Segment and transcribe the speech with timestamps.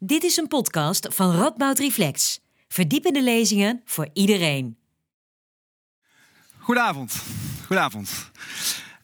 [0.00, 2.40] Dit is een podcast van Radboud Reflex.
[2.68, 4.78] Verdiepende lezingen voor iedereen.
[6.58, 7.22] Goedenavond.
[7.66, 8.30] Goedenavond.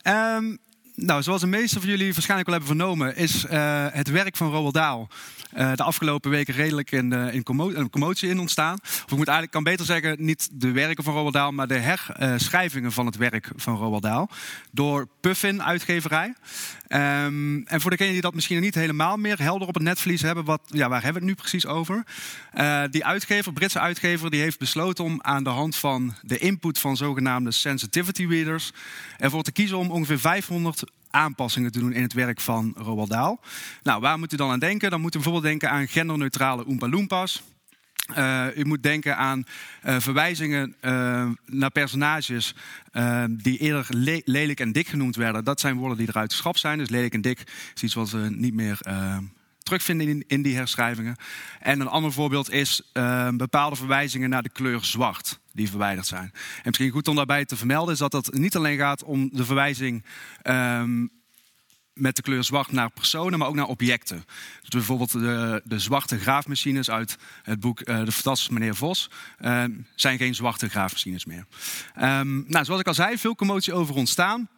[0.02, 0.56] Ehm,
[0.94, 4.50] nou, zoals de meesten van jullie waarschijnlijk wel hebben vernomen, is uh, het werk van
[4.50, 5.06] Roald Dahl
[5.56, 8.78] uh, de afgelopen weken redelijk in, uh, in commo commotie in ontstaan.
[8.82, 11.78] Of ik moet eigenlijk, kan beter zeggen, niet de werken van Roald Dahl, maar de
[11.78, 14.26] herschrijvingen van het werk van Roald Dahl.
[14.70, 16.34] Door Puffin uitgeverij.
[16.88, 20.44] Um, en voor degenen die dat misschien niet helemaal meer helder op het netvlies hebben,
[20.44, 22.04] wat, ja, waar hebben we het nu precies over?
[22.54, 26.78] Uh, die uitgever, Britse uitgever, die heeft besloten om aan de hand van de input
[26.78, 28.72] van zogenaamde sensitivity readers
[29.18, 33.36] ervoor te kiezen om ongeveer 500 aanpassingen te doen in het werk van Roald Dahl.
[33.82, 34.90] Nou, waar moet u dan aan denken?
[34.90, 37.42] Dan moet u bijvoorbeeld denken aan genderneutrale Oompa Loompas.
[38.16, 39.44] Uh, u moet denken aan
[39.84, 42.54] uh, verwijzingen uh, naar personages
[43.28, 45.44] die eerder le lelijk en dik genoemd werden.
[45.44, 46.78] Dat zijn woorden die eruit geschrapt zijn.
[46.78, 47.42] Dus lelijk en dik
[47.74, 48.78] is iets wat we niet meer
[49.62, 51.16] terugvinden in, in, die herschrijvingen.
[51.60, 52.82] En een ander voorbeeld is
[53.34, 56.30] bepaalde verwijzingen naar de kleur zwart die verwijderd zijn.
[56.32, 59.44] En misschien goed om daarbij te vermelden is dat het niet alleen gaat om de
[59.44, 60.04] verwijzing
[60.42, 61.10] um,
[61.92, 64.24] met de kleur zwart naar personen, maar ook naar objecten.
[64.60, 69.64] Dus bijvoorbeeld de, de zwarte graafmachines uit het boek uh, De Fantastische Meneer Vos uh,
[69.94, 71.46] zijn geen zwarte graafmachines meer.
[72.02, 74.48] Um, nou, zoals ik al zei, veel commotie over ontstaan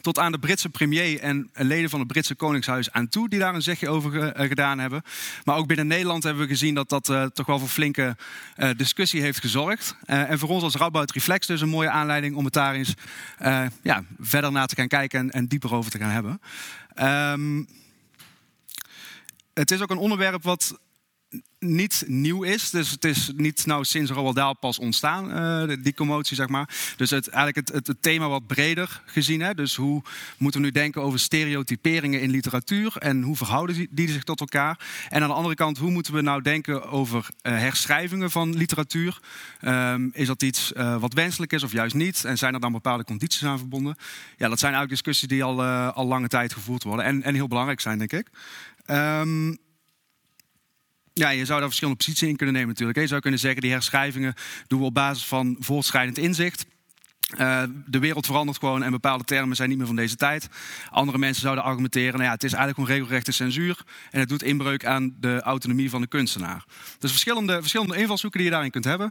[0.00, 3.54] tot aan de Britse premier en leden van het Britse Koningshuis aan toe, die daar
[3.54, 5.02] een zegje over uh, gedaan hebben.
[5.44, 8.16] Maar ook binnen Nederland hebben we gezien dat dat uh, toch wel voor flinke
[8.56, 9.96] uh, discussie heeft gezorgd.
[10.06, 12.94] en voor ons als Radboud Reflex dus een mooie aanleiding om het daar eens
[13.82, 16.40] ja, verder naar te gaan kijken en, dieper over te gaan hebben.
[17.32, 17.68] Um,
[19.54, 20.78] het is ook een onderwerp wat
[21.64, 22.70] niet nieuw is.
[22.70, 25.30] Dus het is niet nou sinds Roald Dahl pas ontstaan,
[25.68, 26.68] uh, die commotie, zeg maar.
[26.96, 29.40] Dus het, eigenlijk het, het, thema wat breder gezien.
[29.40, 29.54] Hè?
[29.54, 30.02] Dus hoe
[30.38, 34.78] moeten we nu denken over stereotyperingen in literatuur en hoe verhouden die, zich tot elkaar?
[35.08, 39.18] En aan de andere kant, hoe moeten we nou denken over uh, herschrijvingen van literatuur?
[39.62, 42.24] Um, is dat iets uh, wat wenselijk is of juist niet?
[42.24, 43.96] En zijn er dan bepaalde condities aan verbonden?
[44.36, 45.62] Ja, dat zijn eigenlijk discussies die al,
[45.92, 48.30] al lange tijd gevoerd worden en, en heel belangrijk zijn, denk ik.
[48.86, 49.58] Um,
[51.14, 52.98] ja, je zou daar verschillende posities in kunnen nemen natuurlijk.
[52.98, 54.34] Je zou kunnen zeggen, die herschrijvingen
[54.66, 56.66] doen we op basis van voortschrijdend inzicht.
[57.38, 60.48] Uh, de wereld verandert gewoon en bepaalde termen zijn niet meer van deze tijd.
[60.90, 63.78] Andere mensen zouden argumenteren, nou ja, het is eigenlijk gewoon regelrechte censuur
[64.10, 66.64] en het doet inbreuk aan de autonomie van de kunstenaar.
[66.98, 69.06] Dus verschillende, verschillende invalshoeken die je daarin kunt hebben.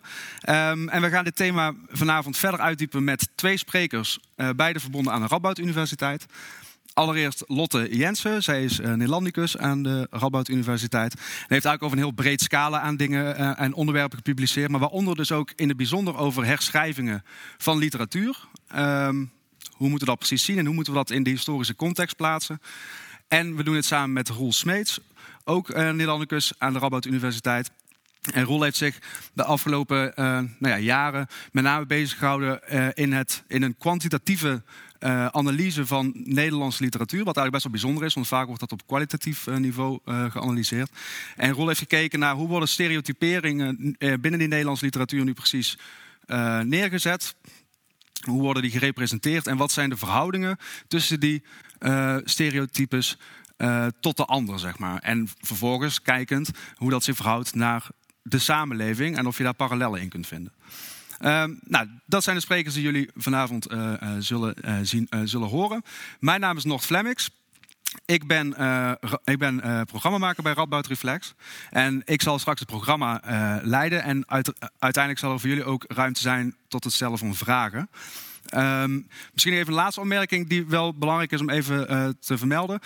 [0.50, 5.13] Um, en we gaan dit thema vanavond verder uitdiepen met twee sprekers, uh, beide verbonden
[5.13, 6.25] aan de Radboud Universiteit.
[6.94, 8.44] Allereerst Lotte Jensen.
[8.44, 11.14] Zij is uh, Nederlandicus aan de Radboud Universiteit.
[11.14, 14.72] En heeft eigenlijk over een heel breed scala aan dingen uh, en onderwerpen gepubliceerd.
[14.72, 17.24] Maar waaronder dus ook in het bijzonder over herschrijvingen
[17.58, 18.48] van literatuur.
[18.76, 19.31] Um,
[19.72, 22.16] hoe moeten we dat precies zien en hoe moeten we dat in de historische context
[22.16, 22.62] plaatsen?
[23.28, 25.00] En we doen het samen met Roel Smeets,
[25.44, 27.72] ook uh, Nederlandicus aan de Radboud Universiteit.
[28.31, 29.00] En Roel heeft zich
[29.34, 33.78] de afgelopen uh, nou ja, jaren met name bezig gehouden uh, in, het, in een
[33.78, 34.61] kwantitatieve
[35.00, 37.23] uh, analyse van Nederlandse literatuur.
[37.23, 40.91] Wat eigenlijk best wel bijzonder is, want vaak wordt dat op kwalitatief niveau geanalyseerd.
[41.35, 45.78] En Rol heeft gekeken naar hoe worden stereotyperingen binnen die Nederlandse literatuur nu precies
[46.63, 47.35] neergezet.
[48.25, 50.57] Hoe worden die gerepresenteerd en wat zijn de verhoudingen
[50.88, 51.44] tussen die
[52.23, 53.17] stereotypes
[54.00, 55.00] tot de ander, zeg maar.
[55.00, 57.88] En vervolgens kijkend hoe dat zich verhoudt naar
[58.23, 60.53] de samenleving en of je daar parallellen in kunt vinden.
[61.22, 65.47] Um, nou, dat zijn de sprekers die jullie vanavond uh, uh, zullen, uh, zien, zullen
[65.47, 65.84] horen.
[66.19, 67.29] Mijn naam is Nocht Flemmix.
[68.06, 68.47] Ik ben,
[69.23, 71.33] ik ben programmamaker bij Radboud Reflex.
[71.69, 73.22] En ik zal straks het programma
[73.63, 74.03] leiden.
[74.03, 77.89] En uit, uiteindelijk zal er voor jullie ook ruimte zijn tot het stellen van vragen.
[78.56, 81.88] Um, misschien even een laatste opmerking die wel belangrijk is om even
[82.19, 82.79] te vermelden.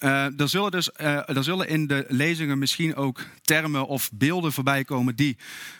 [0.00, 4.52] Uh, er, zullen dus, uh, er zullen in de lezingen misschien ook termen of beelden
[4.52, 5.36] voorbij komen die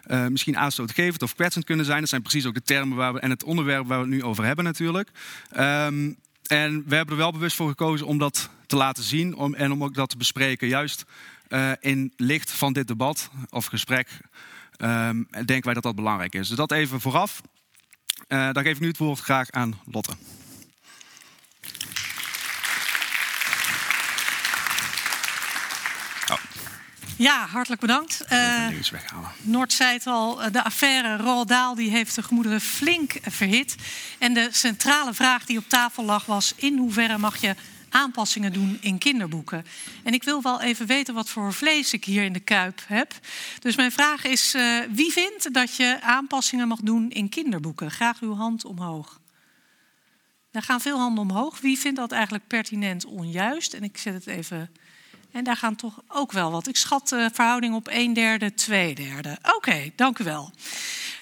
[0.06, 2.00] uh, misschien aanstootgevend of kwetsend kunnen zijn.
[2.00, 4.22] Dat zijn precies ook de termen waar we, en het onderwerp waar we het nu
[4.22, 5.10] over hebben natuurlijk.
[5.56, 6.16] Um,
[6.46, 9.72] en we hebben er wel bewust voor gekozen om dat te laten zien om, en
[9.72, 10.68] om ook dat te bespreken.
[10.68, 11.04] Juist
[11.80, 14.08] in licht van dit debat of gesprek
[14.78, 16.48] um, denken wij dat dat belangrijk is.
[16.48, 17.40] Dus dat even vooraf.
[18.28, 20.12] dan geef ik nu het woord graag aan Lotte.
[27.16, 28.24] Ja, hartelijk bedankt.
[28.32, 28.68] Uh,
[29.40, 33.76] Noord zei het al, de affaire Roald Dahl die heeft de gemoederen flink verhit.
[34.18, 36.52] En de centrale vraag die op tafel lag was...
[36.56, 37.54] in hoeverre mag je
[37.88, 39.66] aanpassingen doen in kinderboeken?
[40.02, 43.12] En ik wil wel even weten wat voor vlees ik hier in de kuip heb.
[43.58, 47.90] Dus mijn vraag is, uh, wie vindt dat je aanpassingen mag doen in kinderboeken?
[47.90, 49.20] Graag uw hand omhoog.
[50.50, 51.60] Er gaan veel handen omhoog.
[51.60, 53.74] Wie vindt dat eigenlijk pertinent onjuist?
[53.74, 54.70] En ik zet het even
[55.34, 56.66] En daar gaan toch ook wel wat.
[56.66, 59.38] Ik schat de verhouding op 1 derde, 2 derde.
[59.56, 60.50] Oké, dank u wel.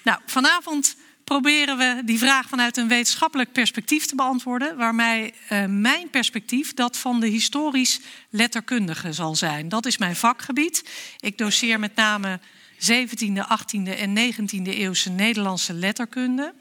[0.05, 4.77] Nou, vanavond proberen we die vraag vanuit een wetenschappelijk perspectief te beantwoorden.
[4.77, 8.01] Waarmee uh, mijn perspectief dat van de historisch
[8.31, 9.69] letterkundige zal zijn.
[9.69, 10.85] Dat is mijn vakgebied.
[11.21, 12.41] Ik doseer met name
[12.75, 16.55] 17e, 18e en 19e eeuwse Nederlandse letterkunde.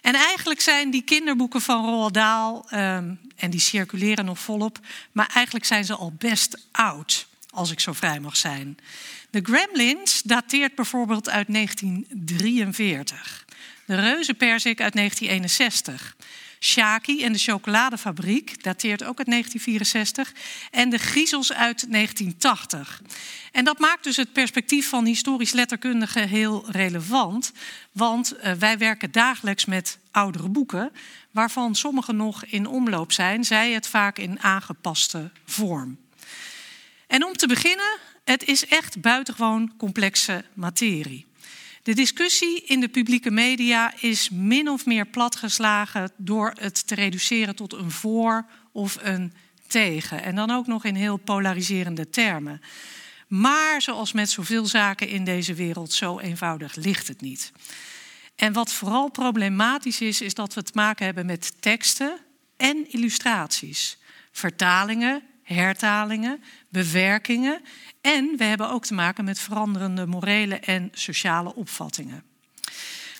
[0.00, 4.78] En eigenlijk zijn die kinderboeken van Roald Dahl, um, en die circuleren nog volop,
[5.12, 8.78] maar eigenlijk zijn ze al best oud, als ik zo vrij mag zijn.
[9.30, 13.44] De Gremlins dateert bijvoorbeeld uit 1943.
[13.84, 16.16] De Reuzenperzik uit 1961.
[16.66, 20.32] Shaki en de chocoladefabriek dateert ook uit 1964.
[20.70, 23.02] En de Griezels uit 1980.
[23.52, 27.52] En dat maakt dus het perspectief van historisch letterkundigen heel relevant.
[27.92, 30.92] Want uh, wij werken dagelijks met oudere boeken,
[31.30, 35.98] waarvan sommige nog in omloop zijn, zij het vaak in aangepaste vorm.
[37.06, 41.26] En om te beginnen, het is echt buitengewoon complexe materie.
[41.86, 47.56] De discussie in de publieke media is min of meer platgeslagen door het te reduceren
[47.56, 49.32] tot een voor of een
[49.66, 50.22] tegen.
[50.22, 52.60] En dan ook nog in heel polariserende termen.
[53.28, 57.52] Maar zoals met zoveel zaken in deze wereld, zo eenvoudig ligt het niet.
[58.36, 62.18] En wat vooral problematisch is, is dat we te maken hebben met teksten
[62.56, 63.98] en illustraties,
[64.32, 67.60] vertalingen, hertalingen, bewerkingen
[68.06, 72.22] en we hebben ook te maken met veranderende morele en sociale opvattingen.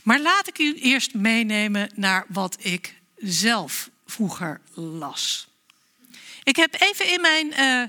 [0.03, 5.49] Maar laat ik u eerst meenemen naar wat ik zelf vroeger las.
[6.43, 7.81] Ik heb even in mijn, uh,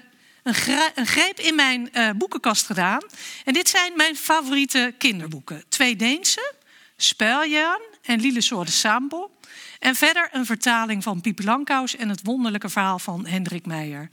[0.43, 3.01] een, een, greep in mijn uh, boekenkast gedaan.
[3.45, 5.63] En dit zijn mijn favoriete kinderboeken.
[5.69, 6.53] Twee Deense,
[6.97, 9.31] Speljaan en Lille Soorde Sambo.
[9.79, 14.09] En verder een vertaling van Piep Lankaus en het wonderlijke verhaal van Hendrik Meijer.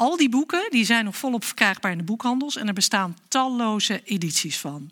[0.00, 4.02] Al die boeken die zijn nog volop verkrijgbaar in de boekhandels en er bestaan talloze
[4.04, 4.90] edities van.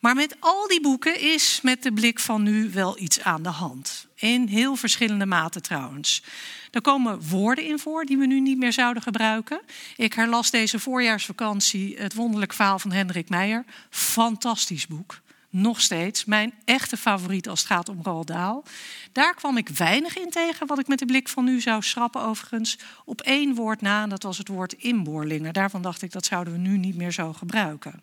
[0.00, 3.48] Maar met al die boeken is met de blik van nu wel iets aan de
[3.48, 4.06] hand.
[4.14, 6.22] In heel verschillende maten trouwens.
[6.70, 9.60] Er komen woorden in voor die we nu niet meer zouden gebruiken.
[9.96, 13.64] Ik herlas deze voorjaarsvakantie het wonderlijk verhaal van Hendrik Meijer.
[13.90, 15.20] Fantastisch boek
[15.60, 18.70] nog steeds mijn echte favoriet als het gaat om Roald.
[19.12, 22.20] Daar kwam ik weinig in tegen, wat ik met de blik van nu zou schrappen
[22.20, 22.78] overigens.
[23.04, 25.52] Op één woord na, en dat was het woord inboorlingen.
[25.52, 28.02] Daarvan dacht ik, dat zouden we nu niet meer zo gebruiken.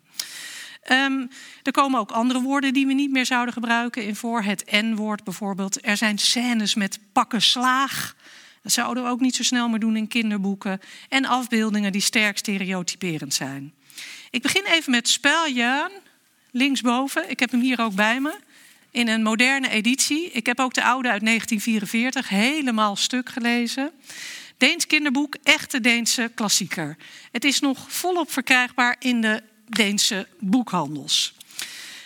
[0.90, 1.30] Um,
[1.62, 4.42] er komen ook andere woorden die we niet meer zouden gebruiken in voor.
[4.42, 5.86] Het N-woord bijvoorbeeld.
[5.86, 8.16] Er zijn scènes met pakken slaag.
[8.62, 10.80] Dat zouden we ook niet zo snel meer doen in kinderboeken.
[11.08, 13.72] En afbeeldingen die sterk stereotyperend zijn.
[14.30, 15.90] Ik begin even met speljeun
[16.54, 17.30] linksboven.
[17.30, 18.38] Ik heb hem hier ook bij me.
[18.90, 20.30] In een moderne editie.
[20.30, 23.90] Ik heb ook de oude uit 1944 helemaal stuk gelezen.
[24.56, 26.96] Deens kinderboek, echte Deense klassieker.
[27.32, 31.34] Het is nog volop verkrijgbaar in de Deense boekhandels.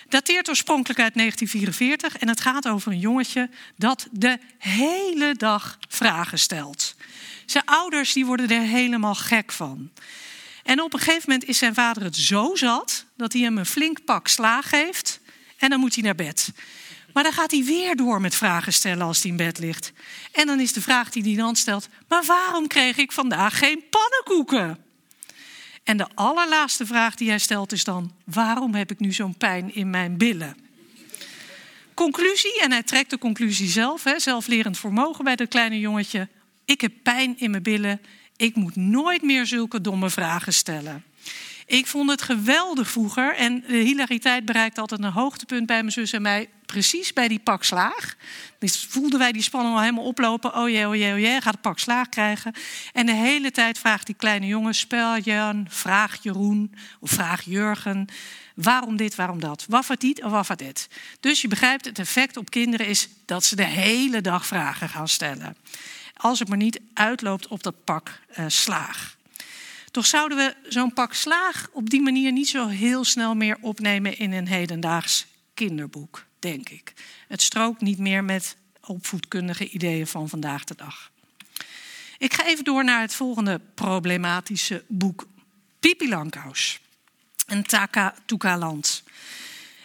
[0.09, 6.39] Dateert oorspronkelijk uit 1944 en het gaat over een jongetje dat de hele dag vragen
[6.39, 6.95] stelt.
[7.47, 9.91] Zijn ouders die worden er helemaal gek van.
[10.63, 13.67] En op een gegeven moment is zijn vader het zo zat dat hij hem een
[13.67, 15.21] flink pak slaag geeft
[15.57, 16.53] en dan moet hij naar bed.
[17.13, 19.93] Maar dan gaat hij weer door met vragen stellen als hij in bed ligt.
[20.33, 23.83] En dan is de vraag die hij dan stelt: maar waarom kreeg ik vandaag geen
[23.91, 24.85] pannenkoeken?
[25.85, 29.75] En de allerlaatste vraag die hij stelt is dan: waarom heb ik nu zo'n pijn
[29.75, 30.57] in mijn billen?
[31.95, 36.29] Conclusie, en hij trekt de conclusie zelf, hè, zelflerend vermogen bij dat kleine jongetje.
[36.65, 38.01] Ik heb pijn in mijn billen
[38.39, 41.05] ik moet nooit meer zulke domme vragen stellen.
[41.67, 46.13] Ik vond het geweldig vroeger en de hilariteit bereikte altijd een hoogtepunt bij mijn zus
[46.13, 48.17] en mij, precies bij die pak slaag.
[48.59, 50.55] Dus voelden wij die spanning al helemaal oplopen.
[50.57, 52.53] Oh jee, oh jee, oh jee, gaat een pak slaag krijgen.
[52.93, 58.09] En de hele tijd vraagt die kleine jongen, spel Jan, vraag Jeroen of vraag Jurgen.
[58.55, 59.65] Waarom dit, waarom dat?
[59.69, 60.89] Waffert dit of waffert dit?
[61.21, 65.09] Dus je begrijpt, het effect op kinderen is dat ze de hele dag vragen gaan
[65.09, 65.57] stellen
[66.19, 69.17] als het maar niet uitloopt op dat pak uh, slaag.
[69.91, 74.19] Toch zouden we zo'n pak slaag op die manier niet zo heel snel meer opnemen
[74.19, 76.93] in een hedendaags kinderboek, denk ik.
[77.29, 81.11] Het strookt niet meer met opvoedkundige ideeën van vandaag de dag.
[82.19, 85.27] Ik ga even door naar het volgende problematische boek.
[85.81, 86.81] Pipi Langkous
[87.47, 89.03] en Taka Tukaland.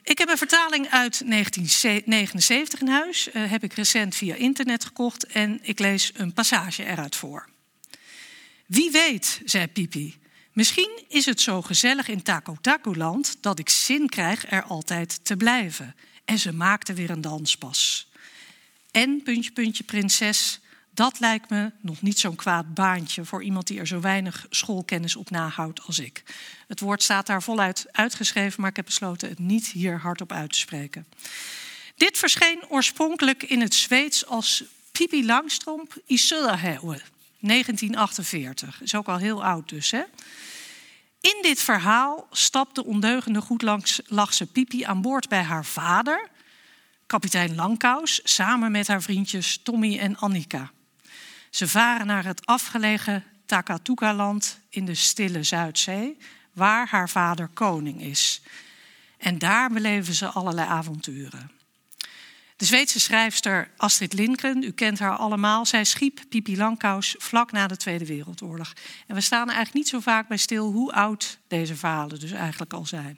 [0.03, 3.27] Ik heb een vertaling uit 1979 in huis.
[3.33, 7.49] Uh, heb ik recent via internet gekocht en ik lees een passage eruit voor.
[8.65, 10.21] Wie weet, zei Pipi.
[10.51, 15.37] Misschien is het zo gezellig in Taco Taco-land dat ik zin krijg er altijd te
[15.37, 15.95] blijven.
[16.25, 18.07] En ze maakte weer een danspas.
[18.91, 20.59] En, puntje, puntje, prinses,
[20.93, 25.15] Dat lijkt me nog niet zo'n kwaad baantje voor iemand die er zo weinig schoolkennis
[25.15, 26.23] op nahoudt als ik.
[26.67, 30.51] Het woord staat daar voluit uitgeschreven, maar ik heb besloten het niet hier hardop uit
[30.51, 31.07] te spreken.
[31.95, 37.01] Dit verscheen oorspronkelijk in het Zweeds als Pipi Langstromp i Söderhäue,
[37.39, 38.81] 1948.
[38.81, 40.03] Is ook al heel oud dus, hè?
[41.19, 46.29] In dit verhaal stapt de ondeugende goedlachse Pipi aan boord bij haar vader,
[47.07, 50.71] kapitein Langkous, samen met haar vriendjes Tommy en Annika.
[51.53, 56.17] Ze varen naar het afgelegen Takatuka-land in de stille Zuidzee,
[56.53, 58.41] waar haar vader koning is.
[59.17, 61.51] En daar beleven ze allerlei avonturen.
[62.55, 67.67] De Zweedse schrijfster Astrid Lindgren, u kent haar allemaal, zij schiep Pipi Langkous vlak na
[67.67, 68.73] de Tweede Wereldoorlog.
[69.07, 72.31] En we staan er eigenlijk niet zo vaak bij stil hoe oud deze verhalen dus
[72.31, 73.17] eigenlijk al zijn.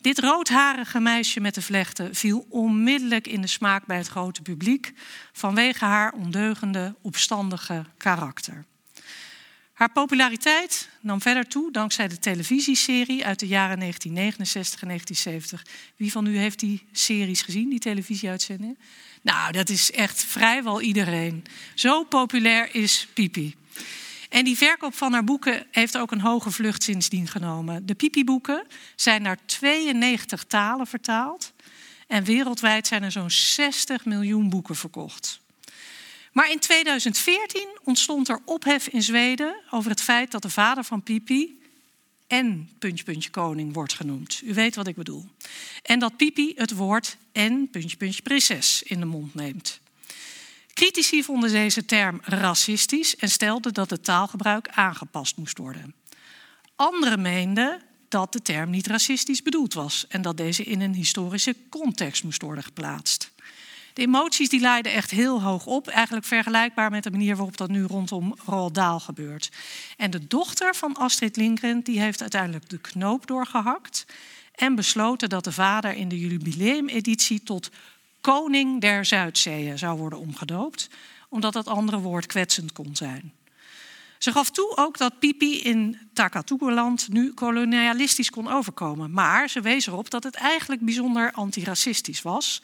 [0.00, 4.92] Dit roodharige meisje met de vlechten viel onmiddellijk in de smaak bij het grote publiek
[5.32, 8.64] vanwege haar ondeugende, opstandige karakter.
[9.72, 15.92] Haar populariteit nam verder toe dankzij de televisieserie uit de jaren 1969 en 1970.
[15.96, 18.78] Wie van u heeft die series gezien, die televisieuitzendingen?
[19.22, 21.44] Nou, dat is echt vrijwel iedereen.
[21.74, 23.54] Zo populair is Pipi.
[24.30, 27.86] En die verkoop van haar boeken heeft ook een hoge vlucht sindsdien genomen.
[27.86, 31.52] De Pipi-boeken zijn naar 92 talen vertaald.
[32.06, 35.40] En wereldwijd zijn er zo'n 60 miljoen boeken verkocht.
[36.32, 41.02] Maar in 2014 ontstond er ophef in Zweden over het feit dat de vader van
[41.02, 41.60] Pipi
[42.26, 44.40] en puntje puntje koning wordt genoemd.
[44.44, 45.28] U weet wat ik bedoel.
[45.82, 49.80] En dat Pipi het woord en puntje puntje prinses in de mond neemt.
[50.74, 55.94] Critici vonden deze term racistisch en stelden dat het taalgebruik aangepast moest worden.
[56.76, 61.56] Anderen meenden dat de term niet racistisch bedoeld was en dat deze in een historische
[61.68, 63.32] context moest worden geplaatst.
[63.94, 67.68] De emoties die leiden echt heel hoog op, eigenlijk vergelijkbaar met de manier waarop dat
[67.68, 69.50] nu rondom Roald Dahl gebeurt.
[69.96, 74.06] En de dochter van Astrid Lindgren die heeft uiteindelijk de knoop doorgehakt
[74.54, 77.70] en besloten dat de vader in de jubileumeditie tot
[78.20, 80.88] koning der Zuidzeeën zou worden omgedoopt,
[81.28, 83.32] omdat dat andere woord kwetsend kon zijn.
[84.18, 89.10] Ze gaf toe ook dat Pipi in Takatugeland nu kolonialistisch kon overkomen.
[89.10, 92.62] Maar ze wees erop dat het eigenlijk bijzonder antiracistisch was.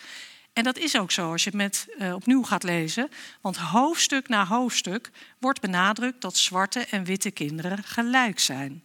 [0.52, 3.08] En dat is ook zo als je het met, uh, opnieuw gaat lezen.
[3.40, 8.84] Want hoofdstuk na hoofdstuk wordt benadrukt dat zwarte en witte kinderen gelijk zijn.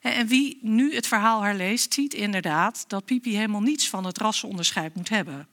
[0.00, 4.94] En wie nu het verhaal herleest, ziet inderdaad dat Pipi helemaal niets van het rassenonderscheid
[4.94, 5.48] moet hebben.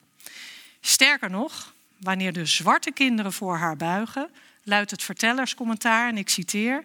[0.81, 4.29] Sterker nog, wanneer de zwarte kinderen voor haar buigen,
[4.63, 6.83] luidt het vertellerscommentaar, en ik citeer: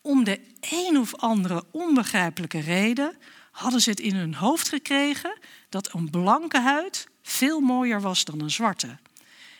[0.00, 3.16] Om de een of andere onbegrijpelijke reden
[3.50, 8.40] hadden ze het in hun hoofd gekregen dat een blanke huid veel mooier was dan
[8.40, 8.98] een zwarte.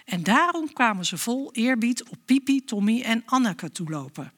[0.05, 4.33] En daarom kwamen ze vol eerbied op Pipi, Tommy en Anneke toelopen.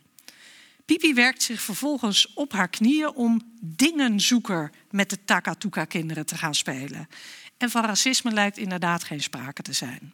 [0.85, 7.09] Pipi werkt zich vervolgens op haar knieën om dingenzoeker met de Takatuka-kinderen te gaan spelen.
[7.59, 10.13] En van racisme lijkt inderdaad geen sprake te zijn.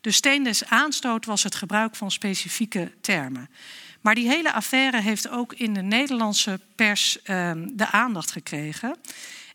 [0.00, 3.50] De steen des aanstoot was het gebruik van specifieke termen.
[4.00, 8.96] Maar die hele affaire heeft ook in de Nederlandse pers uh, de aandacht gekregen.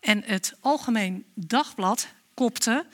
[0.02, 2.86] En het Algemeen Dagblad kopte...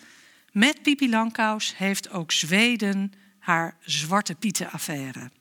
[0.51, 5.31] met Pipi Langkous heeft ook Zweden haar Zwarte Pieten-affaire.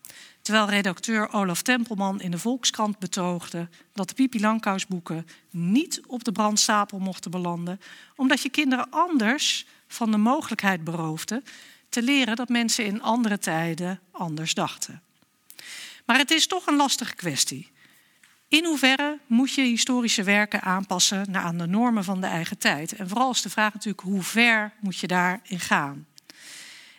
[0.44, 4.58] Terwijl redacteur Olaf Tempelman in de Volkskrant betoogde dat de Pipi
[4.88, 7.80] boeken niet op de brandstapel mochten belanden,
[8.16, 11.42] omdat je kinderen anders van de mogelijkheid beroofde
[11.88, 15.02] te leren dat mensen in andere tijden anders dachten.
[16.06, 17.70] Maar het is toch een lastige kwestie.
[18.48, 22.92] In hoeverre moet je historische werken aanpassen naar aan de normen van de eigen tijd?
[22.92, 26.06] En vooral is de vraag natuurlijk hoe ver moet je daarin gaan?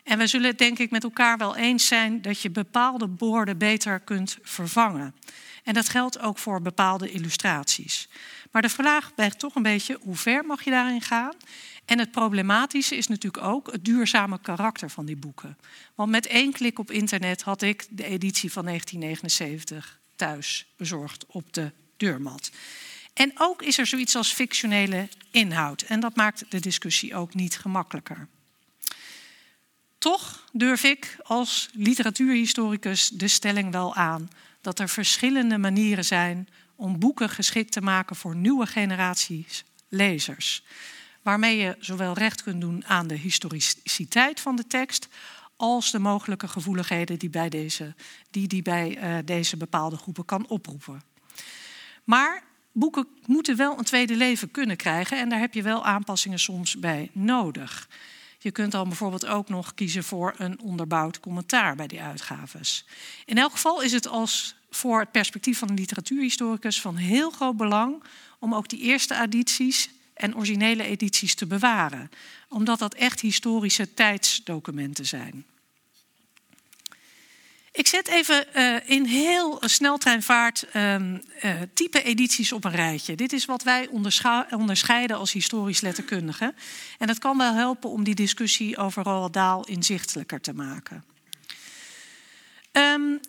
[0.06, 3.58] En we zullen het denk ik met elkaar wel eens zijn dat je bepaalde borden
[3.58, 5.16] beter kunt vervangen.
[5.64, 8.08] En dat geldt ook voor bepaalde illustraties.
[8.52, 11.34] Maar de vraag blijft toch een beetje hoe ver mag je daarin gaan?
[11.86, 15.58] En het problematische is natuurlijk ook het duurzame karakter van die boeken.
[15.96, 21.54] Want met één klik op internet had ik de editie van 1979 thuis bezorgd op
[21.54, 22.52] de deurmat.
[23.14, 25.82] En ook is er zoiets als fictionele inhoud.
[25.82, 28.28] En dat maakt de discussie ook niet gemakkelijker.
[30.06, 34.30] Toch durf ik als literatuurhistoricus de stelling wel aan
[34.62, 40.64] dat er verschillende manieren zijn om boeken geschikt te maken voor nieuwe generaties lezers.
[41.22, 45.08] Waarmee je zowel recht kunt doen aan de historiciteit van de tekst
[45.56, 47.96] als de mogelijke gevoeligheden die, bij deze,
[48.32, 51.02] die, die bij uh, deze bepaalde groepen kan oproepen.
[52.04, 56.40] Maar boeken moeten wel een tweede leven kunnen krijgen en daar heb je wel aanpassingen
[56.40, 57.88] soms bij nodig.
[58.40, 62.86] Je kunt dan bijvoorbeeld ook nog kiezen voor een onderbouwd commentaar bij die uitgaves.
[63.26, 67.58] In elk geval is het als voor het perspectief van een literatuurhistoricus van heel groot
[67.58, 68.04] belang
[68.40, 72.10] om ook die eerste edities en originele edities te bewaren,
[72.50, 75.46] omdat dat echt historische tijdsdocumenten zijn.
[77.76, 81.24] Ik zet even uh, in heel sneltreinvaart um,
[81.74, 83.16] type edities op een rijtje.
[83.16, 83.88] Dit is wat wij
[84.50, 86.56] onderscheiden als historisch letterkundigen.
[86.98, 91.04] En dat kan wel helpen om die discussie over Roald Dahl inzichtelijker te maken.
[92.72, 93.20] Um,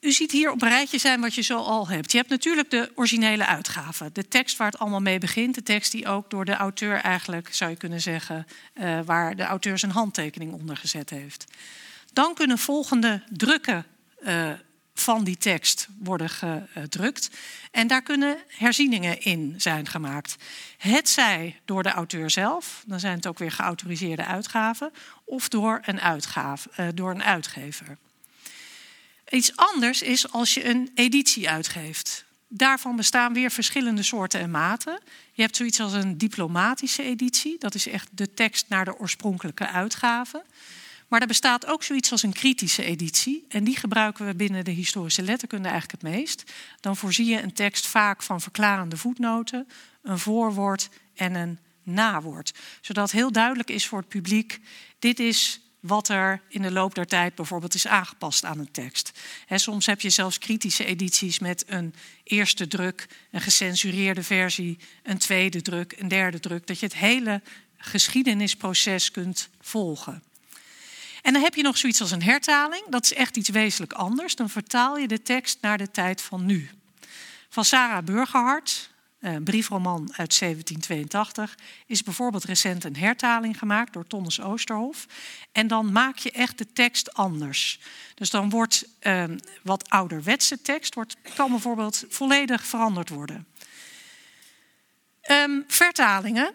[0.00, 2.12] u ziet hier op een rijtje zijn wat je zo al hebt.
[2.12, 4.10] Je hebt natuurlijk de originele uitgave.
[4.12, 5.54] De tekst waar het allemaal mee begint.
[5.54, 8.46] De tekst die ook door de auteur eigenlijk, zou je kunnen zeggen...
[8.74, 11.44] Uh, waar de auteur zijn handtekening onder gezet heeft.
[12.12, 13.86] Dan kunnen volgende drukken
[14.22, 14.50] uh,
[14.94, 17.30] van die tekst worden gedrukt.
[17.70, 20.36] En daar kunnen herzieningen in zijn gemaakt.
[20.78, 24.92] Het zij door de auteur zelf, dan zijn het ook weer geautoriseerde uitgaven,
[25.24, 27.98] of door een, uh, door een uitgever.
[29.30, 32.24] Iets anders is als je een editie uitgeeft.
[32.48, 35.00] Daarvan bestaan weer verschillende soorten en maten.
[35.32, 37.58] Je hebt zoiets als een diplomatische editie.
[37.58, 40.44] Dat is echt de tekst naar de oorspronkelijke uitgave.
[41.12, 43.44] Maar er bestaat ook zoiets als een kritische editie.
[43.48, 46.52] En die gebruiken we binnen de historische letterkunde eigenlijk het meest.
[46.80, 49.68] Dan voorzie je een tekst vaak van verklarende voetnoten,
[50.02, 52.54] een voorwoord en een nawoord.
[52.80, 54.60] Zodat heel duidelijk is voor het publiek:
[54.98, 59.20] dit is wat er in de loop der tijd bijvoorbeeld is aangepast aan een tekst.
[59.48, 65.62] soms heb je zelfs kritische edities met een eerste druk, een gecensureerde versie, een tweede
[65.62, 67.42] druk, een derde druk, dat je het hele
[67.76, 70.22] geschiedenisproces kunt volgen.
[71.22, 72.82] En dan heb je nog zoiets als een hertaling.
[72.88, 74.36] Dat is echt iets wezenlijk anders.
[74.36, 76.70] Dan vertaal je de tekst naar de tijd van nu.
[77.48, 84.40] Van Sarah Burgerhart, een briefroman uit 1782, is bijvoorbeeld recent een hertaling gemaakt door Thomas
[84.40, 85.06] Oosterhof.
[85.52, 87.80] En dan maak je echt de tekst anders.
[88.14, 89.24] Dus dan wordt uh,
[89.62, 93.46] wat ouderwetse tekst, wordt, kan bijvoorbeeld volledig veranderd worden.
[95.30, 96.54] Um, vertalingen,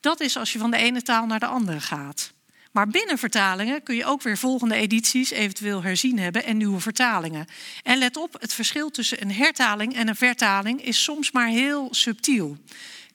[0.00, 2.32] dat is als je van de ene taal naar de andere gaat.
[2.78, 7.46] Maar binnen vertalingen kun je ook weer volgende edities eventueel herzien hebben en nieuwe vertalingen.
[7.82, 11.88] En let op, het verschil tussen een hertaling en een vertaling is soms maar heel
[11.90, 12.56] subtiel.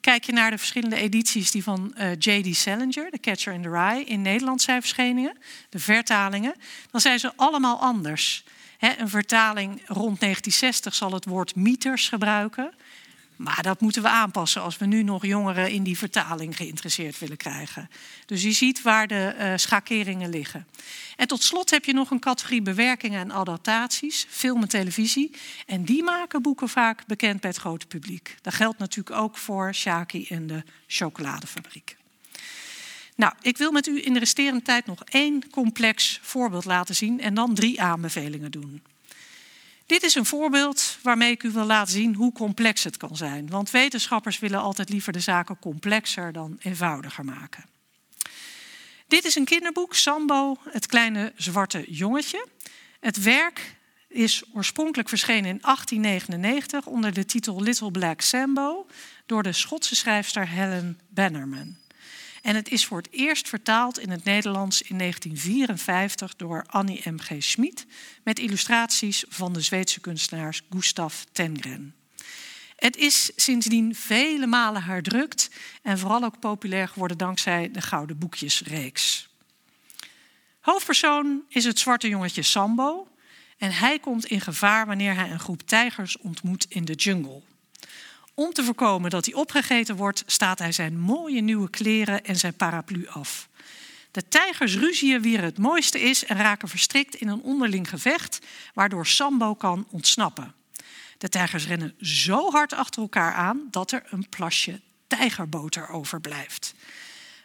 [0.01, 2.55] Kijk je naar de verschillende edities die van eh, J.D.
[2.55, 5.37] Salinger, The Catcher in the Rye, in Nederland zijn verschenen,
[5.69, 6.55] de vertalingen,
[6.91, 8.43] dan zijn ze allemaal anders.
[8.79, 12.73] een vertaling rond 1960 zal het woord mieters gebruiken.
[13.35, 17.37] Maar dat moeten we aanpassen als we nu nog jongeren in die vertaling geïnteresseerd willen
[17.37, 17.89] krijgen.
[18.25, 20.67] Dus je ziet waar de uh, schakeringen liggen.
[21.15, 25.31] En tot slot heb je nog een categorie bewerkingen en adaptaties, film en televisie.
[25.65, 28.35] En die maken boeken vaak bekend bij het grote publiek.
[28.41, 31.97] Dat geldt natuurlijk ook voor Shaki en de chocoladefabriek.
[33.15, 37.19] Nou, ik wil met u in de resterende tijd nog één complex voorbeeld laten zien
[37.21, 38.81] en dan drie aanbevelingen doen.
[39.85, 43.49] Dit is een voorbeeld waarmee ik u wil laten zien hoe complex het kan zijn.
[43.49, 47.65] Want wetenschappers willen altijd liever de zaken complexer dan eenvoudiger maken.
[49.07, 52.47] Dit is een kinderboek, Sambo, het kleine zwarte jongetje.
[52.99, 53.75] Het werk
[54.07, 58.87] is oorspronkelijk verschenen in 1899 onder de titel Little Black Sambo
[59.25, 61.82] door de Schotse schrijfster Helen Bannerman.
[62.43, 67.17] En het is voor het eerst vertaald in het Nederlands in 1954 door Annie M.
[67.19, 67.31] G.
[67.37, 67.85] Schmid
[68.23, 71.95] met illustraties van de Zweedse kunstenaars Gustav Tengren.
[72.75, 75.49] Het is sindsdien vele malen herdrukt
[75.81, 79.29] en vooral ook populair geworden dankzij de Gouden Boekjesreeks.
[80.59, 83.07] Hoofdpersoon is het zwarte jongetje Sambo
[83.57, 87.41] en hij komt in gevaar wanneer hij een groep tijgers ontmoet in de jungle.
[88.35, 92.53] Om te voorkomen dat hij opgegeten wordt, staat hij zijn mooie nieuwe kleren en zijn
[92.53, 93.49] paraplu af.
[94.11, 98.39] De tijgers ruzien wie er het mooiste is en raken verstrikt in een onderling gevecht,
[98.73, 100.53] waardoor Sambo kan ontsnappen.
[101.17, 106.73] De tijgers rennen zo hard achter elkaar aan dat er een plasje tijgerboter overblijft.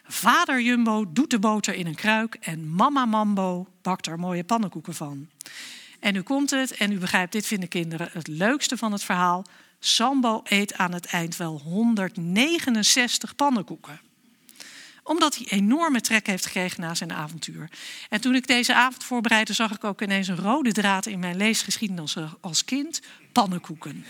[0.03, 4.93] Vader Jumbo doet de boter in een kruik en mama Mambo bakt er mooie pannenkoeken
[4.93, 5.29] van.
[5.99, 9.45] En nu komt het, en u begrijpt, dit vinden kinderen het leukste van het verhaal.
[9.79, 13.99] Sambo eet aan het eind wel 169 pannenkoeken
[15.09, 17.69] omdat hij enorme trek heeft gekregen na zijn avontuur.
[18.09, 21.37] En toen ik deze avond voorbereidde, zag ik ook ineens een rode draad in mijn
[21.37, 24.05] leesgeschiedenis als kind: pannenkoeken.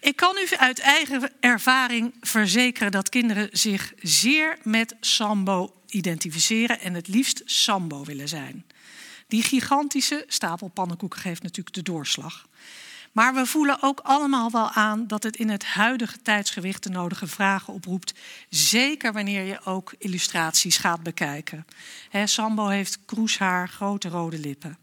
[0.00, 6.94] Ik kan u uit eigen ervaring verzekeren dat kinderen zich zeer met Sambo identificeren en
[6.94, 8.64] het liefst Sambo willen zijn.
[9.28, 12.46] Die gigantische stapel pannenkoeken geeft natuurlijk de doorslag.
[13.16, 17.26] Maar we voelen ook allemaal wel aan dat het in het huidige tijdsgewicht de nodige
[17.26, 18.14] vragen oproept.
[18.48, 21.66] Zeker wanneer je ook illustraties gaat bekijken.
[22.24, 24.78] Sambo heeft kroeshaar, grote rode lippen.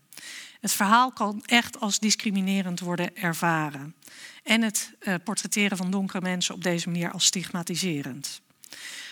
[0.59, 3.95] Het verhaal kan echt als discriminerend worden ervaren.
[4.43, 8.41] En het uh, portretteren van donkere mensen op deze manier als stigmatiserend.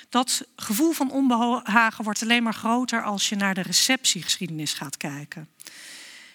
[0.10, 5.48] Dat gevoel van onbehagen wordt alleen maar groter als je naar de receptiegeschiedenis gaat kijken.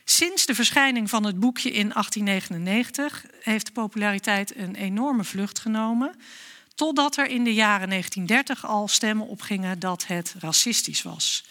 [0.08, 6.14] Sinds de verschijning van het boekje in 1899 heeft de populariteit een enorme vlucht genomen.
[6.74, 11.44] Totdat er in de jaren 1930 al stemmen opgingen dat het racistisch was.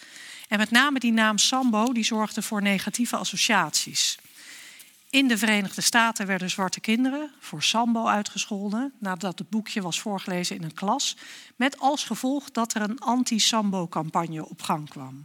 [0.48, 4.18] En met name die naam Sambo die zorgde voor negatieve associaties.
[5.10, 10.56] In de Verenigde Staten werden zwarte kinderen voor Sambo uitgescholden nadat het boekje was voorgelezen
[10.56, 11.16] in een klas,
[11.56, 15.24] met als gevolg dat er een anti-Sambo-campagne op gang kwam.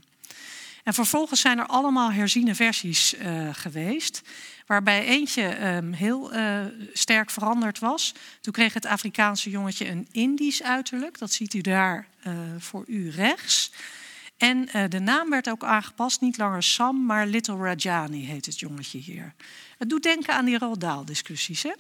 [0.84, 4.22] En vervolgens zijn er allemaal herziene versies uh, geweest,
[4.66, 6.60] waarbij eentje um, heel uh,
[6.94, 8.14] sterk veranderd was.
[8.42, 13.10] Toen kreeg het Afrikaanse jongetje een Indisch uiterlijk, dat ziet u daar uh, voor u
[13.10, 13.72] rechts.
[14.38, 18.98] En de naam werd ook aangepast, niet langer Sam, maar Little Rajani heet het jongetje
[18.98, 19.34] hier.
[19.78, 21.72] Het doet denken aan die Roald discussies Hè?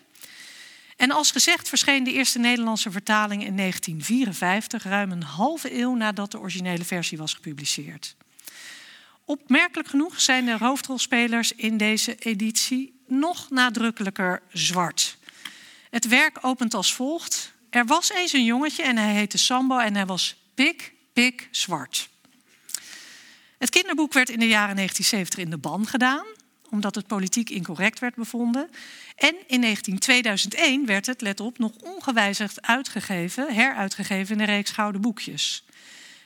[1.02, 6.32] En als gezegd verscheen de eerste Nederlandse vertaling in 1954, ruim een halve eeuw nadat
[6.32, 8.16] de originele versie was gepubliceerd.
[9.26, 15.18] Opmerkelijk genoeg zijn de hoofdrolspelers in deze editie nog nadrukkelijker zwart.
[15.90, 17.54] Het werk opent als volgt.
[17.70, 22.10] Er was eens een jongetje en hij heette Sambo en hij was pik, pik zwart.
[23.58, 26.26] Het kinderboek werd in de jaren 1970 in de ban gedaan,
[26.70, 28.70] omdat het politiek incorrect werd bevonden.
[29.16, 34.72] En in 19, 2001 werd het, let op, nog ongewijzigd uitgegeven, heruitgegeven in de reeks
[34.72, 35.64] Gouden Boekjes.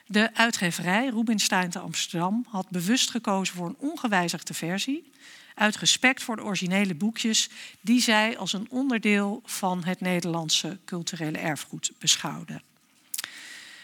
[0.07, 5.11] De uitgeverij Rubinstein te Amsterdam had bewust gekozen voor een ongewijzigde versie.
[5.55, 7.49] Uit respect voor de originele boekjes
[7.81, 12.61] die zij als een onderdeel van het Nederlandse culturele erfgoed beschouwden.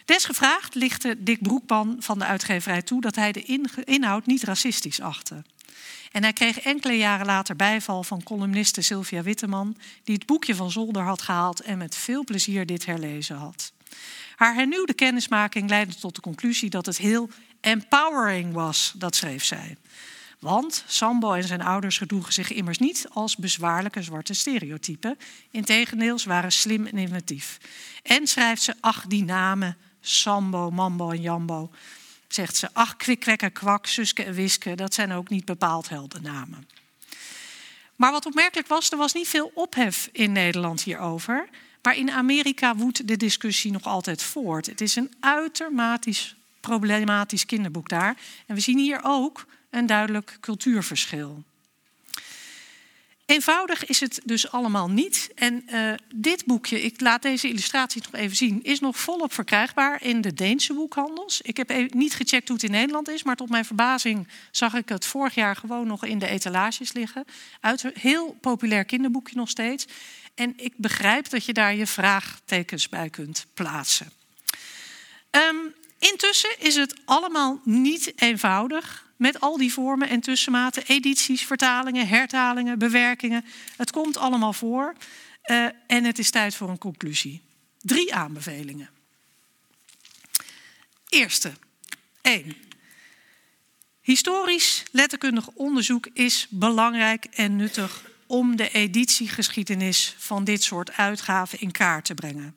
[0.06, 5.44] Desgevraagd lichtte Dick Broekman van de uitgeverij toe dat hij de inhoud niet racistisch achtte.
[6.12, 10.72] En hij kreeg enkele jaren later bijval van columniste Sylvia Witteman, die het boekje van
[10.72, 13.72] Zolder had gehaald en met veel plezier dit herlezen had.
[14.42, 19.78] Haar hernieuwde kennismaking leidde tot de conclusie dat het heel empowering was, dat schreef zij.
[20.40, 25.18] Want Sambo en zijn ouders gedroegen zich immers niet als bezwaarlijke zwarte stereotypen.
[25.52, 27.58] Integendeel, ze waren slim en inventief.
[28.04, 31.72] En schrijft ze, ach, die namen, Sambo, Mambo en Jambo.
[32.28, 36.68] Zegt ze, ach, kwikkwekker, kwak, Suske en Wiske, dat zijn ook niet bepaald heldennamen.
[37.96, 41.50] Maar wat opmerkelijk was, er was niet veel ophef in Nederland hierover.
[41.82, 44.66] Maar in Amerika woedt de discussie nog altijd voort.
[44.66, 46.14] Het is een uitermate
[46.60, 48.18] problematisch kinderboek daar.
[48.48, 51.44] En we zien hier ook een duidelijk cultuurverschil.
[53.32, 55.30] Eenvoudig is het dus allemaal niet.
[55.36, 60.04] En uh, dit boekje, ik laat deze illustratie nog even zien, is nog volop verkrijgbaar
[60.04, 61.42] in de Deense boekhandels.
[61.42, 64.90] Ik heb niet gecheckt hoe het in Nederland is, maar tot mijn verbazing zag ik
[64.90, 67.26] het vorig jaar gewoon nog in de etalages liggen.
[67.60, 69.86] Uit heel populair kinderboekje nog steeds.
[70.36, 74.12] En ik begrijp dat je daar je vraagtekens bij kunt plaatsen.
[75.32, 82.08] Um, intussen is het allemaal niet eenvoudig met al die vormen en tussenmaten, edities, vertalingen,
[82.08, 83.46] hertalingen, bewerkingen.
[83.78, 84.96] Het komt allemaal voor
[85.46, 87.42] uh, en het is tijd voor een conclusie.
[87.80, 88.90] Drie aanbevelingen.
[91.10, 91.54] Eerste,
[92.22, 92.56] één.
[94.02, 101.72] Historisch letterkundig onderzoek is belangrijk en nuttig om de editiegeschiedenis van dit soort uitgaven in
[101.72, 102.56] kaart te brengen.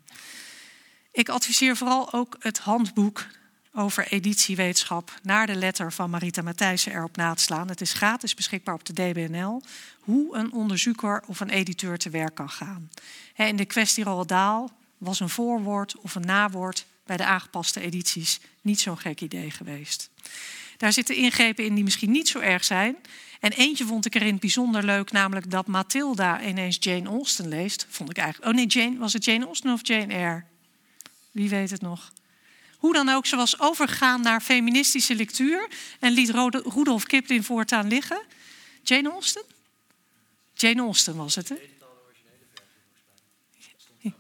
[1.13, 3.27] Ik adviseer vooral ook het handboek
[3.73, 7.69] over editiewetenschap naar de letter van Marita Matthijssen erop na te slaan.
[7.69, 9.63] Het is gratis beschikbaar op de DBNL.
[10.01, 12.91] Hoe een onderzoeker of een editeur te werk kan gaan.
[13.37, 18.41] In de kwestie Roald Dahl was een voorwoord of een nawoord bij de aangepaste edities
[18.61, 20.11] niet zo'n gek idee geweest.
[20.77, 22.97] Daar zitten ingrepen in die misschien niet zo erg zijn.
[23.45, 27.87] En eentje vond ik erin bijzonder leuk, namelijk dat Mathilda ineens Jane Austen leest.
[27.89, 28.51] Vond ik eigenlijk.
[28.51, 30.45] Oh nee, Jane, was het Jane Austen of Jane Eyre?
[31.31, 32.13] Wie weet het nog?
[32.79, 35.69] Hoe dan ook, ze was overgegaan naar feministische lectuur
[36.01, 36.31] en liet
[36.65, 38.23] Rudolf Kipling voortaan liggen.
[38.83, 39.43] Jane Austen?
[40.55, 41.57] Jane Austen was het, hè?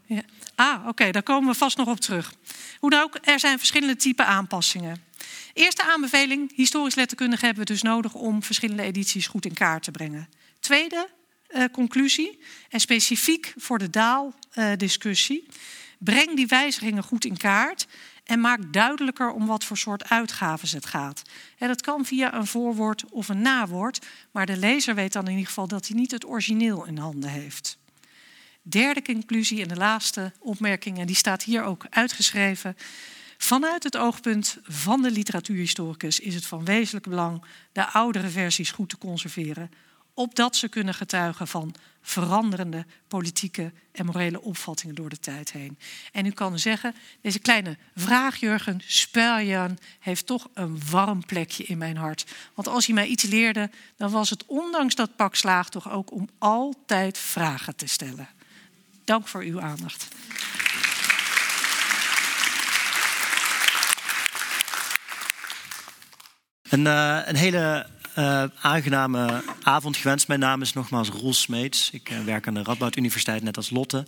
[0.06, 0.22] Ja.
[0.54, 2.34] Ah, oké, daar komen we vast nog op terug.
[2.78, 5.04] Hoe dan ook, er zijn verschillende type aanpassingen.
[5.52, 9.90] Eerste aanbeveling, historisch letterkundige hebben we dus nodig om verschillende edities goed in kaart te
[9.90, 10.28] brengen.
[10.60, 11.08] Tweede
[11.50, 12.38] uh, conclusie,
[12.68, 15.44] en specifiek voor de daaldiscussie.
[15.48, 15.54] Uh,
[15.98, 17.86] Breng die wijzigingen goed in kaart
[18.24, 21.22] en maak duidelijker om wat voor soort uitgaven het gaat.
[21.58, 25.30] En dat kan via een voorwoord of een nawoord, maar de lezer weet dan in
[25.30, 27.78] ieder geval dat hij niet het origineel in handen heeft.
[28.66, 32.76] Derde conclusie en de laatste opmerking, en die staat hier ook uitgeschreven.
[33.38, 38.88] Vanuit het oogpunt van de literatuurhistoricus is het van wezenlijk belang de oudere versies goed
[38.88, 39.70] te conserveren,
[40.14, 45.78] opdat ze kunnen getuigen van veranderende politieke en morele opvattingen door de tijd heen.
[46.12, 51.78] En u kan zeggen, deze kleine vraag, Jurgen Speljan, heeft toch een warm plekje in
[51.78, 52.26] mijn hart.
[52.54, 56.12] Want als hij mij iets leerde, dan was het ondanks dat pak slaag toch ook
[56.12, 58.28] om altijd vragen te stellen.
[59.04, 60.08] Dank voor uw aandacht.
[66.62, 67.86] Een, uh, een hele
[68.18, 70.28] uh, aangename avond gewenst.
[70.28, 71.90] Mijn naam is nogmaals Roel Smeets.
[71.90, 74.06] Ik uh, werk aan de Radboud Universiteit, net als Lotte.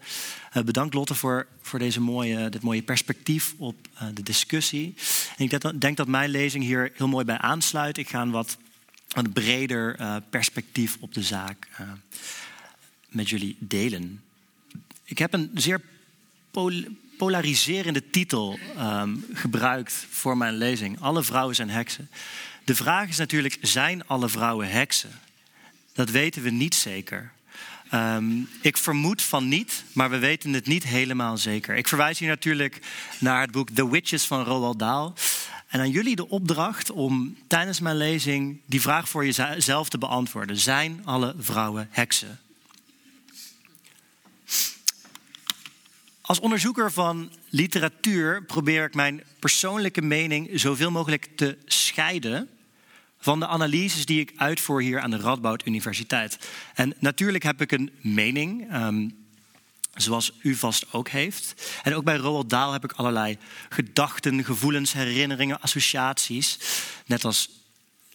[0.64, 3.76] Bedankt Lotte voor, voor deze mooie, dit mooie perspectief op
[4.14, 4.94] de discussie.
[5.36, 7.98] En ik denk, denk, dat mijn lezing hier heel mooi bij aansluit.
[7.98, 8.56] Ik ga een wat
[9.08, 9.98] een breder
[10.30, 11.68] perspectief op de zaak
[13.08, 14.25] met jullie delen.
[15.06, 15.80] Ik heb een zeer
[16.50, 16.72] pol
[17.16, 21.00] polariserende titel um, gebruikt voor mijn lezing.
[21.00, 22.10] Alle vrouwen zijn heksen.
[22.64, 25.10] De vraag is natuurlijk, zijn alle vrouwen heksen?
[25.92, 27.32] Dat weten we niet zeker.
[27.94, 31.76] Um, ik vermoed van niet, maar we weten het niet helemaal zeker.
[31.76, 32.80] Ik verwijs hier natuurlijk
[33.18, 35.12] naar het boek The Witches van Roald Dahl.
[35.66, 40.56] En aan jullie de opdracht om tijdens mijn lezing die vraag voor jezelf te beantwoorden.
[40.56, 42.38] Zijn alle vrouwen heksen?
[46.26, 52.48] Als onderzoeker van literatuur probeer ik mijn persoonlijke mening zoveel mogelijk te scheiden
[53.18, 56.38] van de analyses die ik uitvoer hier aan de Radboud Universiteit.
[56.74, 59.26] En natuurlijk heb ik een mening, um,
[59.94, 61.70] zoals u vast ook heeft.
[61.82, 66.58] En ook bij Roald Dahl heb ik allerlei gedachten, gevoelens, herinneringen, associaties.
[67.06, 67.50] Net als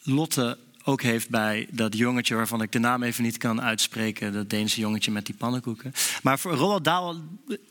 [0.04, 4.50] Lotte ook heeft bij dat jongetje waarvan ik de naam even niet kan uitspreken, dat
[4.50, 5.94] Deense jongetje met die pannenkoeken.
[6.24, 7.15] Maar voor Roald Dahl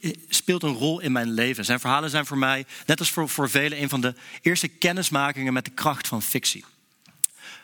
[0.01, 1.65] eh, speelt een rol in mijn leven.
[1.65, 5.53] Zijn verhalen zijn voor mij, net als voor, voor velen, een van de eerste kennismakingen
[5.53, 6.65] met de kracht van fictie.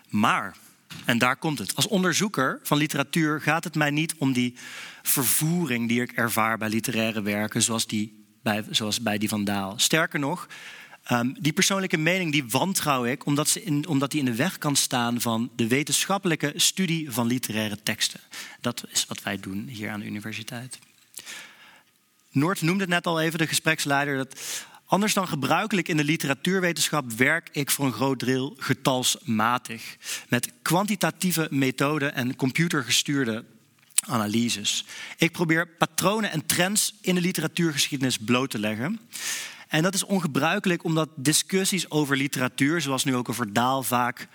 [0.08, 0.56] Maar,
[1.04, 4.54] en daar komt het, als onderzoeker van literatuur gaat het mij niet om die
[5.02, 9.74] vervoering die ik ervaar bij literaire werken, zoals, die, bij, zoals bij die van Daal.
[9.76, 10.46] Sterker nog,
[11.10, 14.58] um, die persoonlijke mening die wantrouw ik omdat, ze in, omdat die in de weg
[14.58, 18.20] kan staan van de wetenschappelijke studie van literaire teksten.
[18.60, 20.78] Dat is wat wij doen hier aan de universiteit.
[22.30, 24.38] Noord noemde het net al even, de gespreksleider, dat
[24.88, 29.96] Anders dan gebruikelijk in de literatuurwetenschap werk ik voor een groot deel getalsmatig.
[30.28, 33.44] Met kwantitatieve methoden en computergestuurde
[34.00, 34.84] analyses.
[35.16, 39.00] Ik probeer patronen en trends in de literatuurgeschiedenis bloot te leggen.
[39.66, 44.28] En dat is ongebruikelijk omdat discussies over literatuur, zoals nu ook over Daal, vaak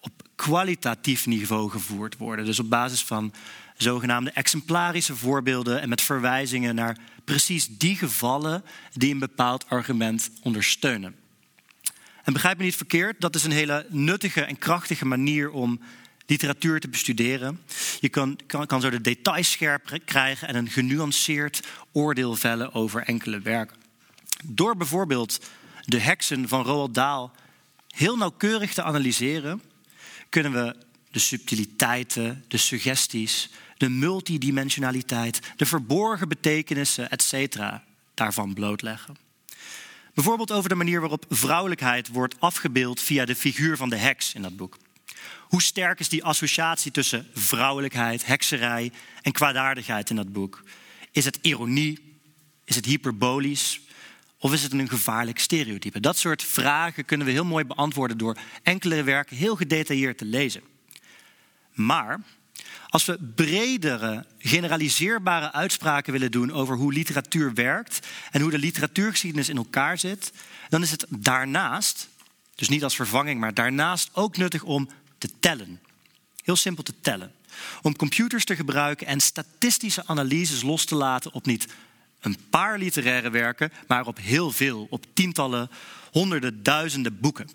[0.00, 2.44] op kwalitatief niveau gevoerd worden.
[2.44, 3.32] Dus op basis van
[3.76, 11.14] zogenaamde exemplarische voorbeelden en met verwijzingen naar precies die gevallen die een bepaald argument ondersteunen.
[12.24, 15.80] En begrijp me niet verkeerd, dat is een hele nuttige en krachtige manier om
[16.26, 17.60] literatuur te bestuderen.
[18.00, 23.02] Je kan, kan, kan zo de details scherp krijgen en een genuanceerd oordeel vellen over
[23.02, 23.85] enkele werken.
[24.44, 25.38] Door bijvoorbeeld
[25.84, 27.30] de heksen van Roald Dahl
[27.88, 29.62] heel nauwkeurig te analyseren,
[30.28, 30.76] kunnen we
[31.10, 37.58] de subtiliteiten, de suggesties, de multidimensionaliteit, de verborgen betekenissen, etc.
[38.14, 39.16] daarvan blootleggen.
[40.14, 44.42] Bijvoorbeeld over de manier waarop vrouwelijkheid wordt afgebeeld via de figuur van de heks in
[44.42, 44.76] dat boek.
[45.40, 50.62] Hoe sterk is die associatie tussen vrouwelijkheid, hekserij en kwaadaardigheid in dat boek?
[51.12, 52.18] Is het ironie?
[52.64, 53.80] Is het hyperbolisch?
[54.46, 56.00] Of is het een gevaarlijk stereotype?
[56.00, 60.62] Dat soort vragen kunnen we heel mooi beantwoorden door enkele werken heel gedetailleerd te lezen.
[61.72, 62.20] Maar
[62.88, 69.48] als we bredere, generaliseerbare uitspraken willen doen over hoe literatuur werkt en hoe de literatuurgeschiedenis
[69.48, 70.32] in elkaar zit,
[70.68, 72.08] dan is het daarnaast,
[72.54, 75.80] dus niet als vervanging, maar daarnaast ook nuttig om te tellen.
[76.44, 77.32] Heel simpel te tellen.
[77.82, 81.66] Om computers te gebruiken en statistische analyses los te laten op niet
[82.26, 85.70] een paar literaire werken, maar op heel veel, op tientallen,
[86.10, 87.48] honderden, duizenden boeken.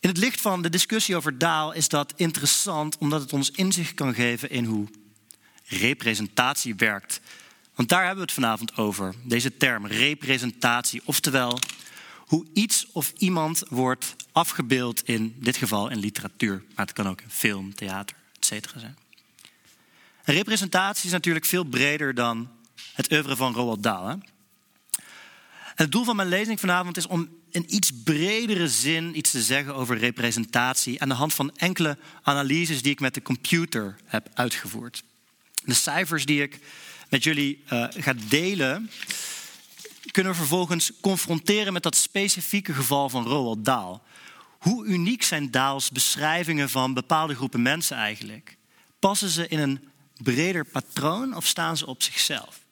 [0.00, 3.94] In het licht van de discussie over Daal is dat interessant omdat het ons inzicht
[3.94, 4.88] kan geven in hoe
[5.64, 7.20] representatie werkt.
[7.74, 11.58] Want daar hebben we het vanavond over, deze term representatie, oftewel
[12.16, 17.20] hoe iets of iemand wordt afgebeeld in dit geval in literatuur, maar het kan ook
[17.20, 18.68] in film, theater, etc.
[18.76, 18.96] zijn.
[20.24, 22.48] representatie is natuurlijk veel breder dan
[22.94, 24.18] het oeuvre van Roald Dahl.
[25.74, 29.74] Het doel van mijn lezing vanavond is om in iets bredere zin iets te zeggen
[29.74, 35.02] over representatie aan de hand van enkele analyses die ik met de computer heb uitgevoerd.
[35.64, 36.60] De cijfers die ik
[37.08, 38.90] met jullie uh, ga delen,
[40.10, 44.00] kunnen we vervolgens confronteren met dat specifieke geval van Roald Dahl.
[44.58, 48.56] Hoe uniek zijn Dahls beschrijvingen van bepaalde groepen mensen eigenlijk?
[48.98, 49.88] Passen ze in een
[50.22, 52.66] breder patroon of staan ze op zichzelf?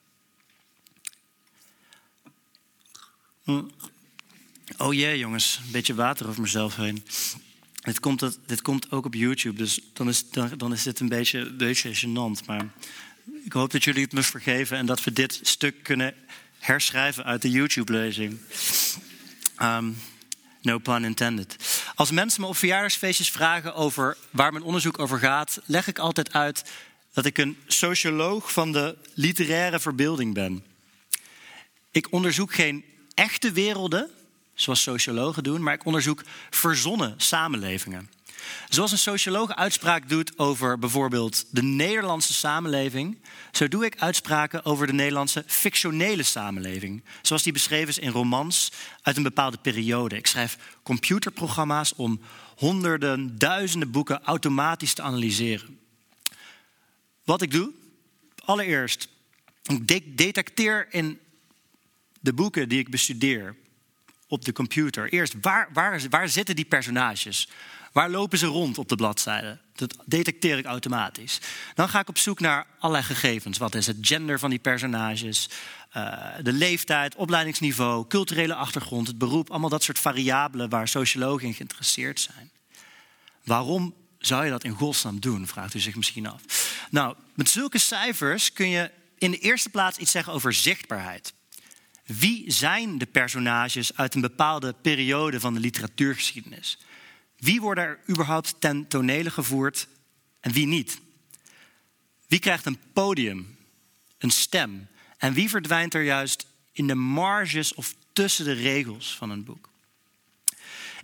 [4.77, 7.05] Oh jee, jongens, een beetje water over mezelf heen.
[7.83, 11.39] Dit komt, dit komt ook op YouTube, dus dan is, dan, is dit een beetje,
[11.39, 12.45] een beetje gênant.
[12.47, 12.69] Maar
[13.45, 16.15] ik hoop dat jullie het me vergeven en dat we dit stuk kunnen
[16.59, 18.39] herschrijven uit de YouTube-lezing.
[19.63, 19.97] Um,
[20.63, 21.57] no pun intended.
[21.95, 26.33] Als mensen me op verjaardagsfeestjes vragen over waar mijn onderzoek over gaat, leg ik altijd
[26.33, 26.65] uit
[27.13, 30.65] dat ik een socioloog van de literaire verbeelding ben.
[31.91, 32.85] Ik onderzoek geen
[33.17, 34.11] echte werelden,
[34.55, 38.11] zoals sociologen doen, maar ik onderzoek verzonnen samenlevingen.
[38.69, 43.19] Zoals een socioloog uitspraak doet over bijvoorbeeld de Nederlandse samenleving,
[43.53, 48.73] zo doe ik uitspraken over de Nederlandse fictionele samenleving, zoals die beschreven is in romans
[49.03, 50.17] uit een bepaalde periode.
[50.17, 52.21] Ik schrijf computerprogramma's om
[52.57, 55.79] honderden, duizenden boeken automatisch te analyseren.
[57.25, 57.73] Wat ik doe,
[58.45, 59.09] allereerst,
[59.87, 61.19] ik detecteer in
[62.27, 63.57] de boeken die ik bestudeer
[64.29, 65.13] op de computer.
[65.13, 67.49] Eerst, waar, waar, waar zitten die personages?
[67.93, 69.59] Waar lopen ze rond op de bladzijde?
[69.75, 71.41] Dat detecteer ik automatisch.
[71.75, 73.59] Dan ga ik op zoek naar allerlei gegevens.
[73.59, 75.49] Wat is het gender van die personages?
[75.97, 79.51] Uh, de leeftijd, opleidingsniveau, culturele achtergrond, het beroep.
[79.51, 82.51] Allemaal dat soort variabelen waar sociologen in geïnteresseerd zijn.
[83.45, 85.47] Waarom zou je dat in godsnaam doen?
[85.47, 86.43] Vraagt u zich misschien af.
[86.91, 91.35] Nou, met zulke cijfers kun je in de eerste plaats iets zeggen over zichtbaarheid.
[92.07, 96.79] Wie zijn de personages uit een bepaalde periode van de literatuurgeschiedenis?
[97.37, 99.89] Wie worden er überhaupt ten tonele gevoerd
[100.41, 101.01] en wie niet?
[102.27, 103.57] Wie krijgt een podium,
[104.19, 104.87] een stem?
[105.19, 109.69] En wie verdwijnt er juist in de marges of tussen de regels van een boek?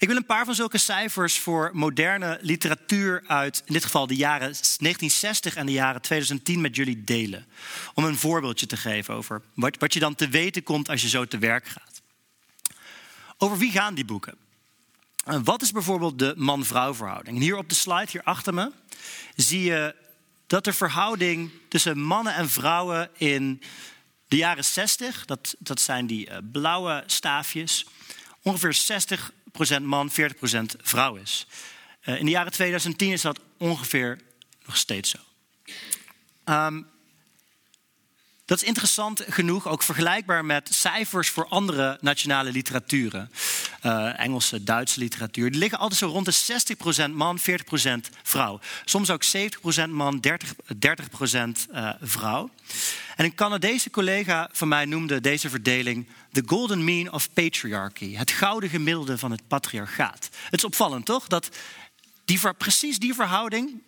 [0.02, 4.16] Ik wil een paar van zulke cijfers voor moderne literatuur uit, in dit geval de
[4.16, 7.46] jaren 1960 en de jaren 2010, met jullie delen.
[7.94, 11.08] Om een voorbeeldje te geven over wat, wat je dan te weten komt als je
[11.08, 12.02] zo te werk gaat.
[13.38, 14.34] Over wie gaan die boeken?
[15.24, 17.38] Wat is bijvoorbeeld de man-vrouw verhouding?
[17.38, 18.72] hier op de slide, hier achter me,
[19.36, 19.94] zie je
[20.46, 23.62] dat de verhouding tussen mannen en vrouwen in
[24.28, 27.86] de jaren 60, dat, dat zijn die uh, blauwe staafjes,
[28.42, 29.41] ongeveer 60%
[29.82, 30.14] man, 40%
[30.82, 31.46] vrouw is.
[32.04, 34.18] Uh, in de jaren 2010 is dat ongeveer
[34.66, 35.18] nog steeds zo.
[36.44, 36.86] Um,
[38.44, 43.30] dat is interessant genoeg, ook vergelijkbaar met cijfers voor andere nationale literaturen.
[43.86, 45.50] Uh, Engelse, Duitse literatuur.
[45.50, 47.42] Die liggen altijd zo rond de 60% man, 40%
[48.22, 48.60] vrouw.
[48.84, 51.08] Soms ook 70% man, 30%, 30
[51.72, 52.50] uh, vrouw.
[53.16, 58.14] En een Canadese collega van mij noemde deze verdeling the golden mean of patriarchy.
[58.14, 60.28] Het gouden gemiddelde van het patriarchaat.
[60.44, 61.26] Het is opvallend, toch?
[61.26, 61.48] Dat
[62.24, 63.82] die, precies die verhouding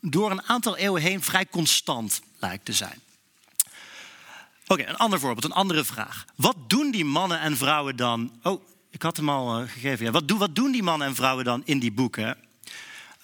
[0.00, 3.02] door een aantal eeuwen heen vrij constant lijkt te zijn.
[4.66, 6.24] Oké, een ander voorbeeld, een andere vraag.
[6.34, 8.38] Wat doen die mannen en vrouwen dan?
[8.42, 8.62] Oh,
[8.94, 10.12] ik had hem al uh, gegeven.
[10.12, 12.36] Wat, doen, wat doen die mannen en vrouwen dan in die boeken?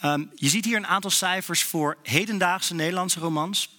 [0.04, 3.70] Um, je ziet hier een aantal cijfers voor hedendaagse Nederlandse romans.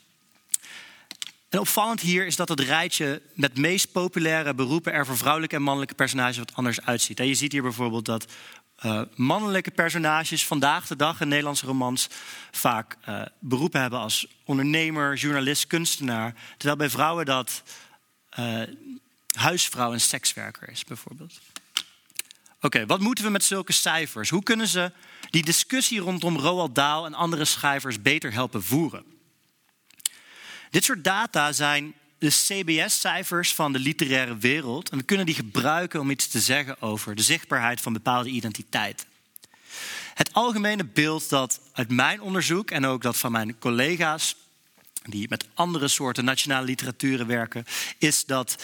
[1.49, 5.61] En opvallend hier is dat het rijtje met meest populaire beroepen er voor vrouwelijke en
[5.61, 7.19] mannelijke personages wat anders uitziet.
[7.19, 8.25] En je ziet hier bijvoorbeeld dat
[8.85, 12.07] uh, mannelijke personages vandaag de dag in Nederlandse romans
[12.51, 16.33] vaak uh, beroepen hebben als ondernemer, journalist, kunstenaar.
[16.57, 17.63] Terwijl bij vrouwen dat
[19.31, 21.39] huisvrouw en sekswerker is, bijvoorbeeld.
[22.61, 24.29] Oké, wat moeten we met zulke cijfers?
[24.29, 24.91] Hoe kunnen ze
[25.29, 29.03] die discussie rondom Roald Dahl en andere schrijvers beter helpen voeren?
[30.69, 34.89] Dit soort data zijn de CBS-cijfers van de literaire wereld.
[34.89, 39.07] En we kunnen die gebruiken om iets te zeggen over de zichtbaarheid van bepaalde identiteiten.
[40.13, 44.35] Het algemene beeld dat uit mijn onderzoek en ook dat van mijn collega's,
[45.03, 47.65] die met andere soorten nationale literaturen werken,
[47.97, 48.63] is dat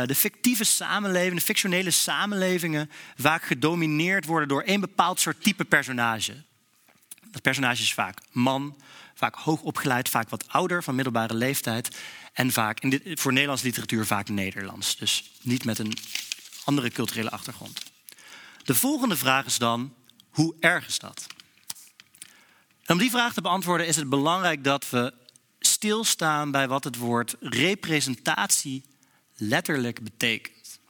[0.00, 6.42] de fictieve samenlevingen, de fictionele samenlevingen, vaak gedomineerd worden door één bepaald soort type personage.
[7.30, 8.76] Dat personage is vaak man,
[9.14, 11.96] vaak hoog opgeleid, vaak wat ouder, van middelbare leeftijd.
[12.32, 14.96] En vaak, in dit, voor Nederlandse literatuur vaak Nederlands.
[14.96, 15.96] Dus niet met een
[16.64, 17.82] andere culturele achtergrond.
[18.64, 19.94] De volgende vraag is dan,
[20.30, 21.26] hoe erg is dat?
[22.86, 25.12] om die vraag te beantwoorden is het belangrijk dat we
[25.58, 28.84] stilstaan bij wat het woord representatie
[29.42, 30.80] letterlijk betekent.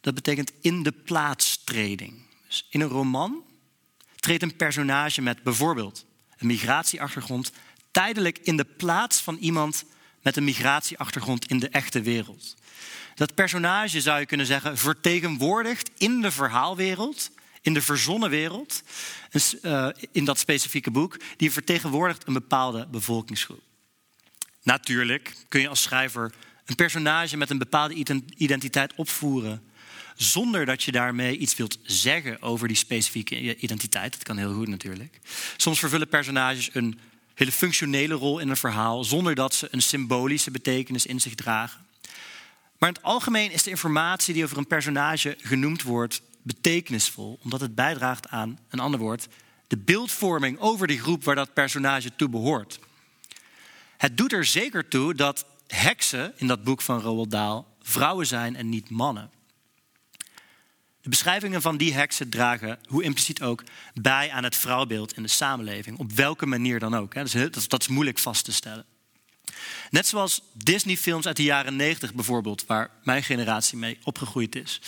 [0.00, 2.22] dat betekent in de plaatstreding.
[2.46, 3.44] Dus in een roman
[4.16, 6.06] treedt een personage met bijvoorbeeld
[6.38, 7.52] een migratieachtergrond
[7.90, 9.84] tijdelijk in de plaats van iemand
[10.22, 12.56] met een migratieachtergrond in de echte wereld.
[13.14, 17.30] Dat personage zou je kunnen zeggen vertegenwoordigt in de verhaalwereld,
[17.60, 18.82] in de verzonnen wereld,
[19.62, 23.62] eh, in dat specifieke boek, die vertegenwoordigt een bepaalde bevolkingsgroep.
[24.62, 26.32] Natuurlijk kun je als schrijver
[26.64, 29.62] een personage met een bepaalde identiteit opvoeren
[30.16, 34.12] zonder dat je daarmee iets wilt zeggen over die specifieke identiteit.
[34.12, 35.20] Dat kan heel goed natuurlijk.
[35.56, 36.98] Soms vervullen personages een
[37.34, 41.80] hele functionele rol in een verhaal zonder dat ze een symbolische betekenis in zich dragen.
[42.78, 47.60] Maar in het algemeen is de informatie die over een personage genoemd wordt betekenisvol, omdat
[47.60, 49.28] het bijdraagt aan, een ander woord,
[49.66, 52.78] de beeldvorming over die groep waar dat personage toe behoort.
[53.96, 58.56] Het doet er zeker toe dat heksen in dat boek van Roald Dahl vrouwen zijn
[58.56, 59.30] en niet mannen.
[61.00, 63.64] De beschrijvingen van die heksen dragen, hoe impliciet ook,
[63.94, 65.98] bij aan het vrouwbeeld in de samenleving.
[65.98, 67.14] Op welke manier dan ook.
[67.68, 68.84] Dat is moeilijk vast te stellen.
[69.90, 74.80] Net zoals Disney-films uit de jaren 90 bijvoorbeeld, waar mijn generatie mee opgegroeid is.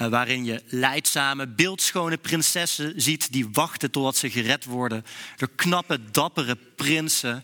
[0.00, 5.04] Uh, waarin je leidzame, beeldschone prinsessen ziet die wachten totdat ze gered worden
[5.36, 7.42] door knappe, dappere prinsen.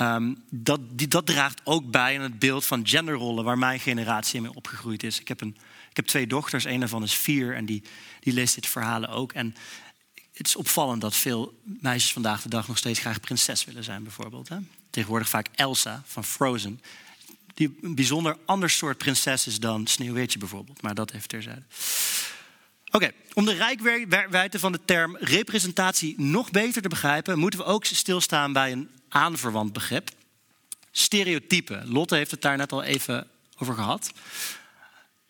[0.00, 4.54] Um, dat, dat draagt ook bij aan het beeld van genderrollen waar mijn generatie mee
[4.54, 5.20] opgegroeid is.
[5.20, 5.56] Ik heb, een,
[5.90, 7.82] ik heb twee dochters, een daarvan is vier en die,
[8.20, 9.32] die leest dit verhalen ook.
[9.32, 9.54] En
[10.32, 14.02] het is opvallend dat veel meisjes vandaag de dag nog steeds graag prinses willen zijn,
[14.02, 14.48] bijvoorbeeld.
[14.48, 14.56] Hè?
[14.90, 16.80] Tegenwoordig vaak Elsa van Frozen
[17.54, 20.82] die een bijzonder ander soort prinses is dan Sneeuwwitje bijvoorbeeld.
[20.82, 21.62] Maar dat even terzijde.
[22.90, 27.84] Oké, om de rijkwijde van de term representatie nog beter te begrijpen, moeten we ook
[27.84, 30.10] stilstaan bij een aanverwant begrip.
[30.90, 31.82] Stereotype.
[31.84, 33.28] Lotte heeft het daar net al even
[33.58, 34.12] over gehad.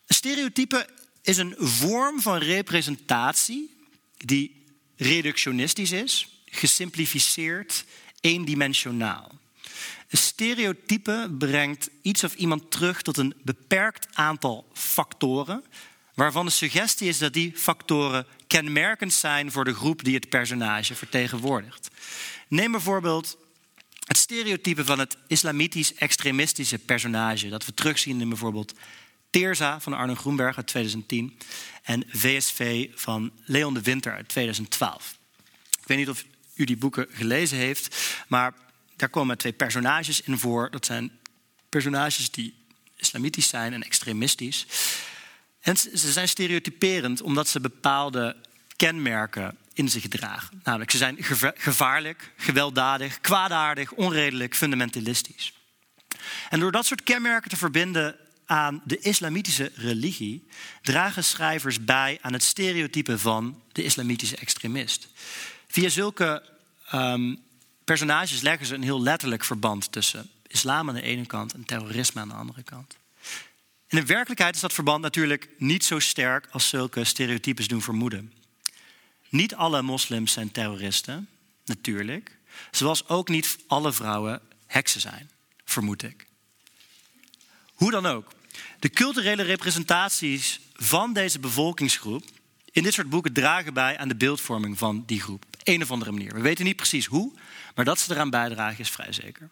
[0.07, 0.89] Een stereotype
[1.23, 3.77] is een vorm van representatie
[4.16, 4.64] die
[4.97, 7.85] reductionistisch is, gesimplificeerd,
[8.21, 9.39] eendimensionaal.
[10.11, 15.65] Een stereotype brengt iets of iemand terug tot een beperkt aantal factoren,
[16.15, 20.95] waarvan de suggestie is dat die factoren kenmerkend zijn voor de groep die het personage
[20.95, 21.91] vertegenwoordigt.
[22.49, 23.39] Neem bijvoorbeeld
[24.07, 28.75] het stereotype van het islamitisch-extremistische personage, dat we terugzien in bijvoorbeeld
[29.31, 31.39] Teerza van Arno Groenberg uit 2010
[31.83, 35.19] en VSV van Leon de Winter uit 2012.
[35.81, 37.97] Ik weet niet of u die boeken gelezen heeft,
[38.29, 38.55] maar
[39.01, 40.70] daar komen twee personages in voor.
[40.70, 41.11] Dat zijn
[41.68, 42.55] personages die
[42.96, 44.66] islamitisch zijn en extremistisch.
[45.61, 48.36] En ze zijn stereotyperend omdat ze bepaalde
[48.76, 50.61] kenmerken in zich dragen.
[50.64, 51.16] Namelijk, ze zijn
[51.55, 55.53] gevaarlijk, gewelddadig, kwaadaardig, onredelijk, fundamentalistisch.
[56.48, 60.48] En door dat soort kenmerken te verbinden aan de islamitische religie,
[60.82, 65.09] dragen schrijvers bij aan het stereotype van de islamitische extremist.
[65.66, 66.42] Via zulke
[66.94, 67.42] um,
[67.91, 72.20] personages leggen ze een heel letterlijk verband tussen islam aan de ene kant en terrorisme
[72.20, 72.97] aan de andere kant.
[73.88, 78.32] In de werkelijkheid is dat verband natuurlijk niet zo sterk als zulke stereotypes doen vermoeden.
[79.28, 81.28] Niet alle moslims zijn terroristen,
[81.64, 82.36] natuurlijk.
[82.70, 85.30] Zoals ook niet alle vrouwen heksen zijn,
[85.64, 86.26] vermoed ik.
[87.74, 88.32] Hoe dan ook,
[88.78, 92.24] de culturele representaties van deze bevolkingsgroep
[92.70, 95.49] in dit soort boeken dragen bij aan de beeldvorming van die groep.
[95.63, 96.35] Een of andere manier.
[96.35, 97.33] We weten niet precies hoe,
[97.75, 99.51] maar dat ze eraan bijdragen is vrij zeker.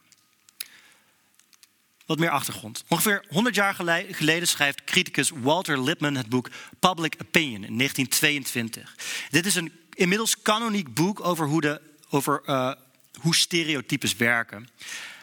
[2.06, 2.84] Wat meer achtergrond.
[2.88, 3.74] Ongeveer 100 jaar
[4.10, 8.96] geleden schrijft criticus Walter Lippmann het boek Public Opinion in 1922.
[9.30, 11.80] Dit is een inmiddels kanoniek boek over hoe, de,
[12.10, 12.72] over, uh,
[13.20, 14.68] hoe stereotypes werken.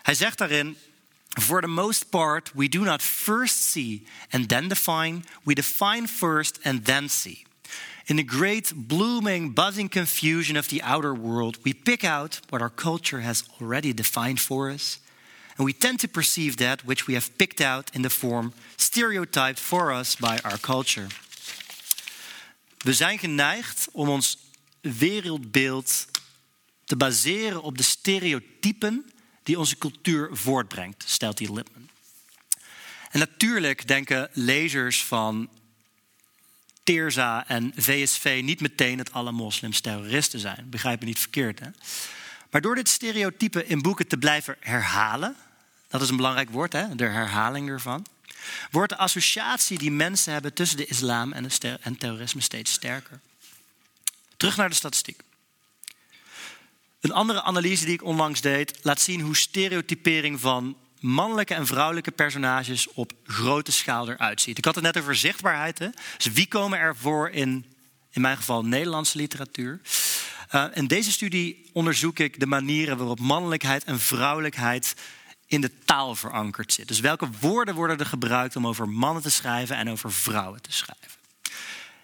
[0.02, 0.78] Hij zegt daarin.
[1.42, 6.60] For the most part, we do not first see and then define, we define first
[6.64, 7.46] and then see.
[8.06, 12.70] In the great, blooming, buzzing confusion of the outer world, we pick out what our
[12.70, 15.00] culture has already defined for us,
[15.58, 19.60] and we tend to perceive that which we have picked out in the form stereotyped
[19.60, 21.08] for us by our culture.
[22.78, 24.38] We zijn geneigd om ons
[24.82, 26.06] wereldbeeld
[26.84, 29.12] te baseren op de stereotypen
[29.44, 31.90] die onze cultuur voortbrengt, stelt hij Lipman.
[33.12, 35.50] En natuurlijk denken lezers van
[36.86, 40.70] Teerza en VSV niet meteen dat alle moslims terroristen zijn.
[40.70, 41.60] Begrijp me niet verkeerd.
[41.60, 41.68] Hè?
[42.52, 45.36] Maar door dit stereotype in boeken te blijven herhalen,
[45.88, 46.96] dat is een belangrijk woord, hè?
[46.96, 48.06] de herhaling ervan,
[48.72, 51.50] wordt de associatie die mensen hebben tussen de islam en,
[51.82, 53.20] en terrorisme steeds sterker.
[54.38, 55.22] Terug naar de statistiek.
[57.00, 62.12] Een andere analyse die ik onlangs deed laat zien hoe stereotypering van mannelijke en vrouwelijke
[62.12, 64.58] personages op grote schaal eruit ziet.
[64.58, 65.80] Ik had het net over zichtbaarheid.
[65.80, 65.88] Hè?
[66.18, 67.66] Dus wie komen er voor in,
[68.12, 69.82] in mijn geval, Nederlandse literatuur?
[70.52, 74.96] Uh, in deze studie onderzoek ik de manieren waarop mannelijkheid en vrouwelijkheid
[75.48, 76.88] in de taal verankerd zit.
[76.88, 80.72] Dus welke woorden worden er gebruikt om over mannen te schrijven en over vrouwen te
[80.72, 81.12] schrijven?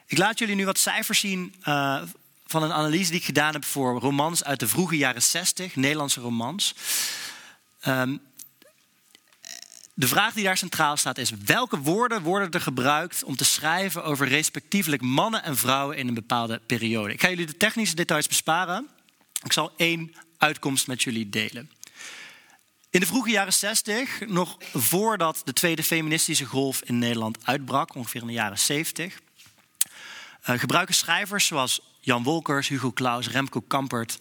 [0.05, 2.01] Ik laat jullie nu wat cijfers zien uh,
[2.45, 6.21] van een analyse die ik gedaan heb voor romans uit de vroege jaren 60, Nederlandse
[6.21, 6.75] romans.
[7.87, 8.21] Um,
[9.93, 14.03] de vraag die daar centraal staat is: welke woorden worden er gebruikt om te schrijven
[14.03, 17.13] over respectievelijk mannen en vrouwen in een bepaalde periode?
[17.13, 18.87] Ik ga jullie de technische details besparen.
[19.43, 21.71] Ik zal één uitkomst met jullie delen.
[22.89, 28.21] In de vroege jaren 60, nog voordat de tweede feministische golf in Nederland uitbrak, ongeveer
[28.21, 29.19] in de jaren 70,
[30.49, 34.17] uh, gebruiken schrijvers zoals Jan Wolkers, Hugo Claus, Remco Kampert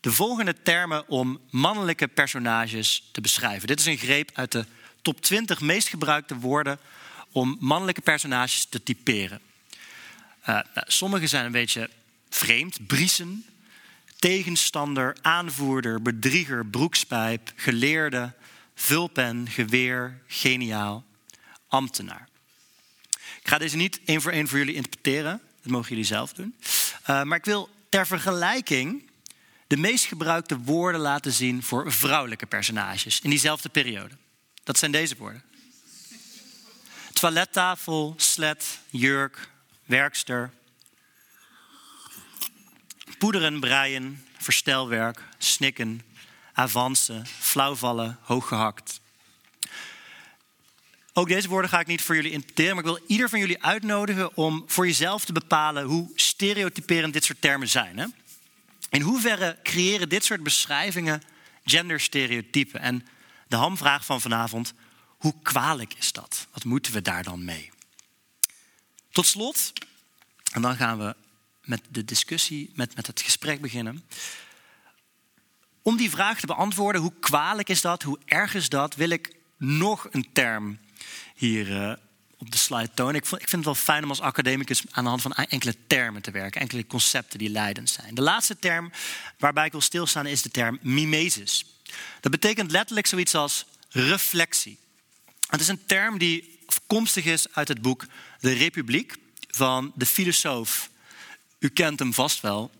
[0.00, 3.66] de volgende termen om mannelijke personages te beschrijven.
[3.66, 4.64] Dit is een greep uit de
[5.02, 6.78] top 20 meest gebruikte woorden
[7.32, 9.40] om mannelijke personages te typeren.
[10.40, 11.90] Uh, nou, sommige zijn een beetje
[12.28, 12.86] vreemd.
[12.86, 13.44] Briesen,
[14.18, 18.32] tegenstander, aanvoerder, bedrieger, broekspijp, geleerde,
[18.74, 21.04] vulpen, geweer, geniaal,
[21.68, 22.28] ambtenaar.
[23.40, 25.40] Ik ga deze niet één voor één voor jullie interpreteren.
[25.62, 26.54] Dat mogen jullie zelf doen.
[27.00, 29.10] Uh, maar ik wil ter vergelijking
[29.66, 34.14] de meest gebruikte woorden laten zien voor vrouwelijke personages in diezelfde periode.
[34.68, 35.42] Dat zijn deze woorden.
[37.12, 39.48] Toilettafel, slet, jurk,
[39.84, 40.50] werkster.
[43.18, 46.02] Poederen, breien, verstelwerk, snikken,
[46.52, 49.00] avance, flauwvallen, hooggehakt.
[51.12, 53.62] Ook deze woorden ga ik niet voor jullie interpreteren, maar ik wil ieder van jullie
[53.62, 57.98] uitnodigen om voor jezelf te bepalen hoe stereotyperend dit soort termen zijn.
[57.98, 58.06] Hè?
[58.90, 61.22] In hoeverre creëren dit soort beschrijvingen
[61.64, 62.80] genderstereotypen?
[62.80, 63.06] En
[63.48, 64.72] de hamvraag van vanavond,
[65.06, 66.46] hoe kwalijk is dat?
[66.52, 67.70] Wat moeten we daar dan mee?
[69.10, 69.72] Tot slot,
[70.52, 71.16] en dan gaan we
[71.64, 74.04] met de discussie, met, met het gesprek beginnen.
[75.82, 79.36] Om die vraag te beantwoorden, hoe kwalijk is dat, hoe erg is dat, wil ik
[79.56, 80.78] nog een term
[81.34, 81.92] hier uh,
[82.38, 83.14] op de slide tonen.
[83.14, 86.30] Ik, vind het wel fijn om als academicus aan de hand van enkele termen te
[86.30, 88.14] werken, enkele concepten die leidend zijn.
[88.14, 88.92] De laatste term
[89.38, 91.64] waarbij ik wil stilstaan is de term mimesis.
[92.20, 94.78] Dat betekent letterlijk zoiets als reflectie.
[95.48, 98.06] Het is een term die afkomstig is uit het boek
[98.40, 99.16] De Republiek
[99.48, 100.90] van de filosoof.
[101.58, 102.70] U kent hem vast wel,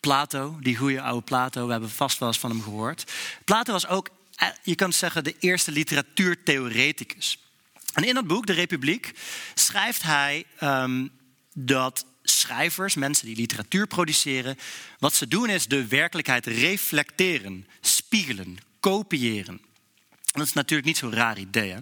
[0.00, 1.66] Plato, die goede oude Plato.
[1.66, 3.12] We hebben vast wel eens van hem gehoord.
[3.44, 7.38] Plato was ook, eh, je kan zeggen, de eerste literatuurtheoreticus.
[7.96, 9.12] En in dat boek, De Republiek,
[9.54, 11.10] schrijft hij um,
[11.54, 14.58] dat schrijvers, mensen die literatuur produceren,
[14.98, 19.60] wat ze doen is de werkelijkheid reflecteren, spiegelen, kopiëren.
[20.08, 21.70] En dat is natuurlijk niet zo'n raar idee.
[21.70, 21.78] Hè?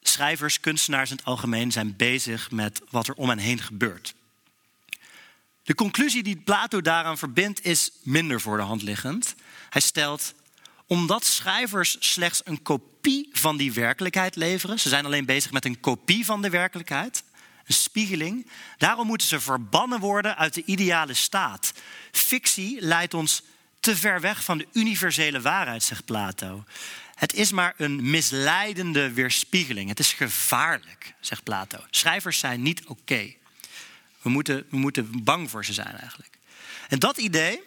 [0.00, 4.14] Schrijvers, kunstenaars in het algemeen zijn bezig met wat er om hen heen gebeurt.
[5.62, 9.34] De conclusie die Plato daaraan verbindt is minder voor de hand liggend.
[9.70, 10.34] Hij stelt
[10.88, 14.78] omdat schrijvers slechts een kopie van die werkelijkheid leveren.
[14.78, 17.24] Ze zijn alleen bezig met een kopie van de werkelijkheid,
[17.64, 18.50] een spiegeling.
[18.78, 21.72] Daarom moeten ze verbannen worden uit de ideale staat.
[22.12, 23.42] Fictie leidt ons
[23.80, 26.64] te ver weg van de universele waarheid, zegt Plato.
[27.14, 29.88] Het is maar een misleidende weerspiegeling.
[29.88, 31.78] Het is gevaarlijk, zegt Plato.
[31.90, 33.34] Schrijvers zijn niet oké.
[34.22, 36.38] We, moeten, we moeten bang voor ze zijn eigenlijk.
[36.88, 37.62] En dat idee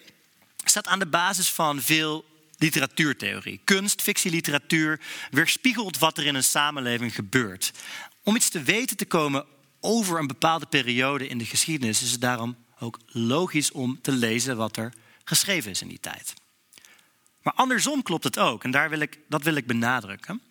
[0.63, 2.30] staat aan de basis van veel
[2.62, 3.62] literatuurtheorie.
[3.64, 4.99] Kunst, fictie, literatuur
[5.32, 7.72] weerspiegelt wat er in een samenleving gebeurt.
[8.24, 9.45] Om iets te weten te komen
[9.80, 14.57] over een bepaalde periode in de geschiedenis is het daarom ook logisch om te lezen
[14.57, 14.93] wat er
[15.24, 16.34] geschreven is in die tijd.
[17.41, 20.41] Maar andersom klopt het ook, en daar wil ik, dat wil ik benadrukken.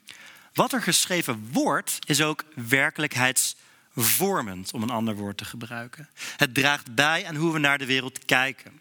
[0.52, 6.08] Wat er geschreven wordt, is ook werkelijkheidsvormend, om een ander woord te gebruiken.
[6.36, 8.80] Het draagt bij aan hoe we naar de wereld kijken.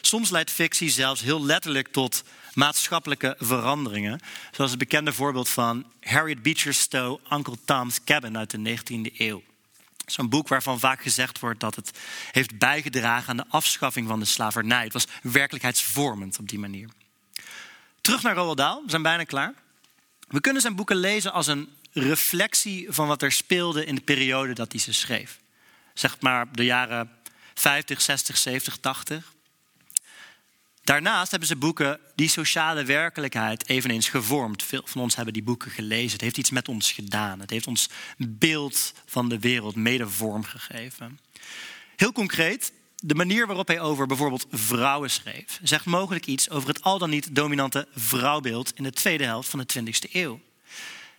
[0.00, 2.22] Soms leidt fictie zelfs heel letterlijk tot
[2.56, 4.20] maatschappelijke veranderingen.
[4.50, 9.42] Zoals het bekende voorbeeld van Harriet Beecher Stowe, Uncle Tom's Cabin uit de 19e eeuw.
[10.06, 11.98] Zo'n boek waarvan vaak gezegd wordt dat het
[12.32, 14.84] heeft bijgedragen aan de afschaffing van de slavernij.
[14.84, 16.88] Het was werkelijkheidsvormend op die manier.
[18.00, 19.54] Terug naar Roald Dahl, we zijn bijna klaar.
[20.28, 24.52] We kunnen zijn boeken lezen als een reflectie van wat er speelde in de periode
[24.52, 25.38] dat hij ze schreef.
[25.94, 27.10] Zeg maar de jaren
[27.54, 29.34] 50, 60, 70, 80.
[30.86, 34.62] Daarnaast hebben ze boeken die sociale werkelijkheid eveneens gevormd.
[34.62, 36.12] Veel van ons hebben die boeken gelezen.
[36.12, 37.40] Het heeft iets met ons gedaan.
[37.40, 41.18] Het heeft ons beeld van de wereld mede vorm gegeven.
[41.96, 46.82] Heel concreet, de manier waarop hij over bijvoorbeeld vrouwen schreef, zegt mogelijk iets over het
[46.82, 50.40] al dan niet dominante vrouwbeeld in de tweede helft van de 20e eeuw.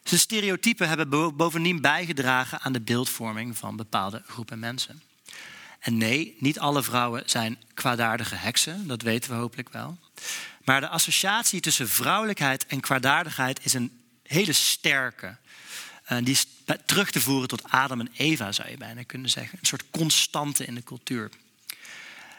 [0.03, 5.01] Zijn stereotypen hebben bovendien bijgedragen aan de beeldvorming van bepaalde groepen mensen.
[5.79, 9.97] En nee, niet alle vrouwen zijn kwaadaardige heksen, dat weten we hopelijk wel.
[10.63, 15.35] Maar de associatie tussen vrouwelijkheid en kwaadaardigheid is een hele sterke.
[16.11, 16.45] Uh, die is
[16.85, 19.59] terug te voeren tot Adam en Eva, zou je bijna kunnen zeggen.
[19.59, 21.29] Een soort constante in de cultuur.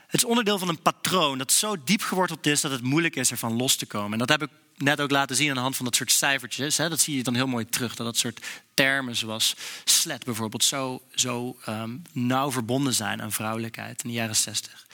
[0.06, 3.30] Het is onderdeel van een patroon dat zo diep geworteld is dat het moeilijk is
[3.30, 4.12] ervan los te komen.
[4.12, 6.76] En dat heb ik net ook laten zien aan de hand van dat soort cijfertjes.
[6.76, 6.88] Hè.
[6.88, 7.94] Dat zie je dan heel mooi terug.
[7.94, 9.54] Dat dat soort termen zoals
[9.84, 14.86] slet bijvoorbeeld zo, zo ehm, nauw verbonden zijn aan vrouwelijkheid in de jaren 60.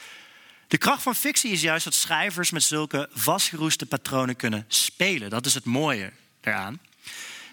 [0.68, 5.30] De kracht van fictie is juist dat schrijvers met zulke vastgeroeste patronen kunnen spelen.
[5.30, 6.80] Dat is het mooie eraan.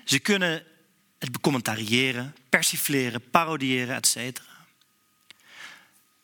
[0.06, 0.64] Ze kunnen
[1.20, 4.42] het becommentariëren, persifleren, parodiëren, etc.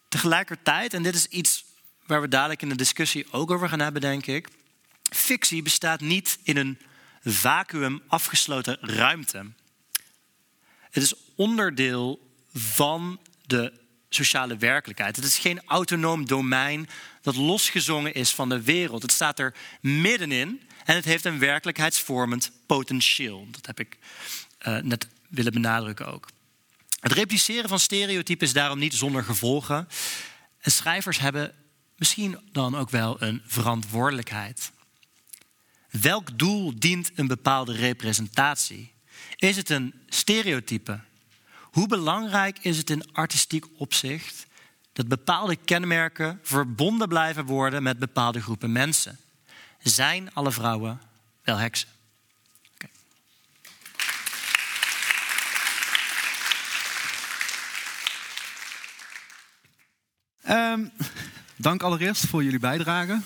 [0.07, 1.65] Tegelijkertijd, en dit is iets
[2.05, 4.47] waar we dadelijk in de discussie ook over gaan hebben, denk ik.
[5.09, 6.79] Fictie bestaat niet in een
[7.23, 9.45] vacuüm afgesloten ruimte.
[10.81, 13.73] Het is onderdeel van de
[14.09, 15.15] sociale werkelijkheid.
[15.15, 16.89] Het is geen autonoom domein
[17.21, 19.01] dat losgezongen is van de wereld.
[19.01, 23.47] Het staat er middenin en het heeft een werkelijkheidsvormend potentieel.
[23.51, 23.97] Dat heb ik
[24.67, 26.27] uh, net willen benadrukken ook.
[26.99, 29.87] Het repliceren van stereotypen is daarom niet zonder gevolgen.
[30.59, 31.53] En schrijvers hebben
[31.95, 34.71] misschien dan ook wel een verantwoordelijkheid.
[36.01, 38.91] Welk doel dient een bepaalde representatie?
[39.35, 40.99] Is het een stereotype?
[41.61, 44.45] Hoe belangrijk is het in artistiek opzicht
[44.93, 49.19] dat bepaalde kenmerken verbonden blijven worden met bepaalde groepen mensen?
[49.79, 51.01] Zijn alle vrouwen
[51.43, 51.89] wel heksen?
[60.49, 60.91] Um,
[61.55, 63.21] dank allereerst voor jullie bijdrage.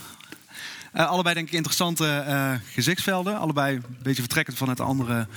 [0.93, 3.37] Uh, allebei denk ik interessante uh, gezichtsvelden.
[3.37, 5.27] Allebei een beetje vertrekkend vanuit andere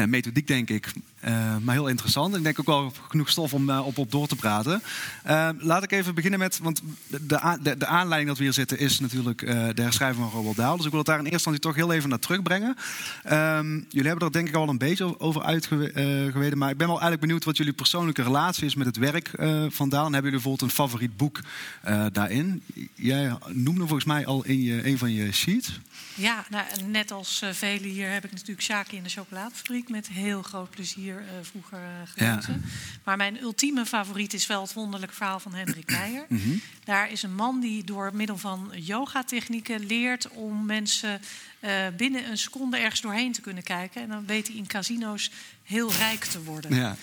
[0.00, 0.92] uh, methodiek, denk ik.
[1.24, 2.36] Uh, maar heel interessant.
[2.36, 4.82] Ik denk ook wel genoeg stof om uh, op, op door te praten.
[5.26, 6.58] Uh, laat ik even beginnen met.
[6.58, 7.18] Want de,
[7.62, 9.38] de, de aanleiding dat we hier zitten is natuurlijk
[9.76, 10.76] de herschrijving van Roald Dahl.
[10.76, 12.76] Dus ik wil het daar in eerste instantie toch heel even naar terugbrengen.
[13.24, 16.58] Ehm, jullie hebben er denk ik al een beetje over uitgeweden.
[16.58, 19.30] Maar ik ben wel eigenlijk benieuwd wat jullie persoonlijke relatie is met het werk
[19.68, 20.06] van Dahl.
[20.06, 21.40] En hebben jullie bijvoorbeeld een favoriet boek
[22.12, 22.62] daarin?
[22.94, 25.80] Jij noemde volgens mij al in je, een van je sheets.
[26.14, 30.42] Ja, nou, net als velen hier heb ik natuurlijk Shaki in de chocoladefabriek met heel
[30.42, 32.64] groot plezier uh, vroeger uh, gelezen.
[33.04, 36.26] Maar mijn ultieme favoriet is wel het wonderlijke verhaal van Hendrik Meijer.
[36.28, 36.56] Mhm.
[36.84, 41.20] Daar is een man die door middel van yogatechnieken leert om mensen
[41.60, 44.02] uh, binnen een seconde ergens doorheen te kunnen kijken.
[44.02, 45.30] En dan weet hij in casino's
[45.62, 46.74] heel rijk te worden.
[46.74, 46.96] Ja.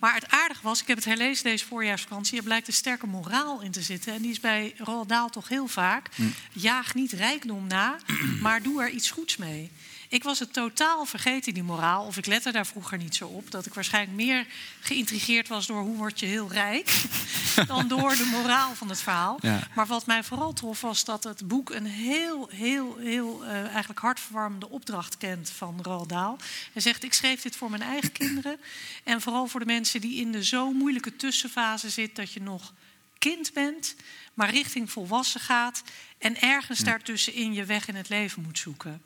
[0.00, 2.38] Maar het aardige was, ik heb het herlezen deze voorjaarsvakantie...
[2.38, 4.14] er blijkt een sterke moraal in te zitten.
[4.14, 6.08] En die is bij Roald Dahl toch heel vaak...
[6.14, 6.22] Hm.
[6.52, 7.96] jaag niet rijkdom na,
[8.42, 9.70] maar doe er iets goeds mee.
[10.14, 12.06] Ik was het totaal vergeten, die moraal.
[12.06, 13.50] Of ik lette daar vroeger niet zo op.
[13.50, 14.46] Dat ik waarschijnlijk meer
[14.80, 17.02] geïntrigeerd was door hoe word je heel rijk.
[17.66, 19.38] dan door de moraal van het verhaal.
[19.74, 24.00] Maar wat mij vooral trof was dat het boek een heel, heel, heel uh, eigenlijk
[24.00, 26.36] hartverwarmende opdracht kent van Roald Dahl.
[26.72, 28.60] Hij zegt: Ik schreef dit voor mijn eigen kinderen.
[29.04, 32.72] En vooral voor de mensen die in de zo moeilijke tussenfase zitten dat je nog
[33.18, 33.94] kind bent,
[34.34, 35.82] maar richting volwassen gaat.
[36.18, 39.02] En ergens daartussenin je weg in het leven moet zoeken.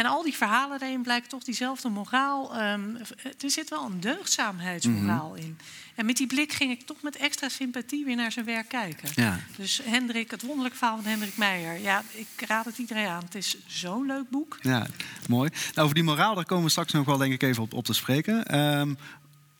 [0.00, 2.62] En al die verhalen erin blijkt toch diezelfde moraal.
[2.62, 2.96] Um,
[3.40, 5.58] er zit wel een deugdzaamheidsmoraal mm in.
[5.94, 9.08] En met die blik ging ik toch met extra sympathie weer naar zijn werk kijken.
[9.14, 9.38] Ja.
[9.56, 11.80] Dus Hendrik, het wonderlijke verhaal van Hendrik Meijer.
[11.80, 13.24] Ja, ik raad het iedereen aan.
[13.24, 14.58] Het is zo'n leuk boek.
[14.62, 14.86] Ja,
[15.28, 15.50] mooi.
[15.50, 17.84] Nou, over die moraal, daar komen we straks nog wel denk ik even op, op
[17.84, 18.58] te spreken.
[18.58, 18.98] Um,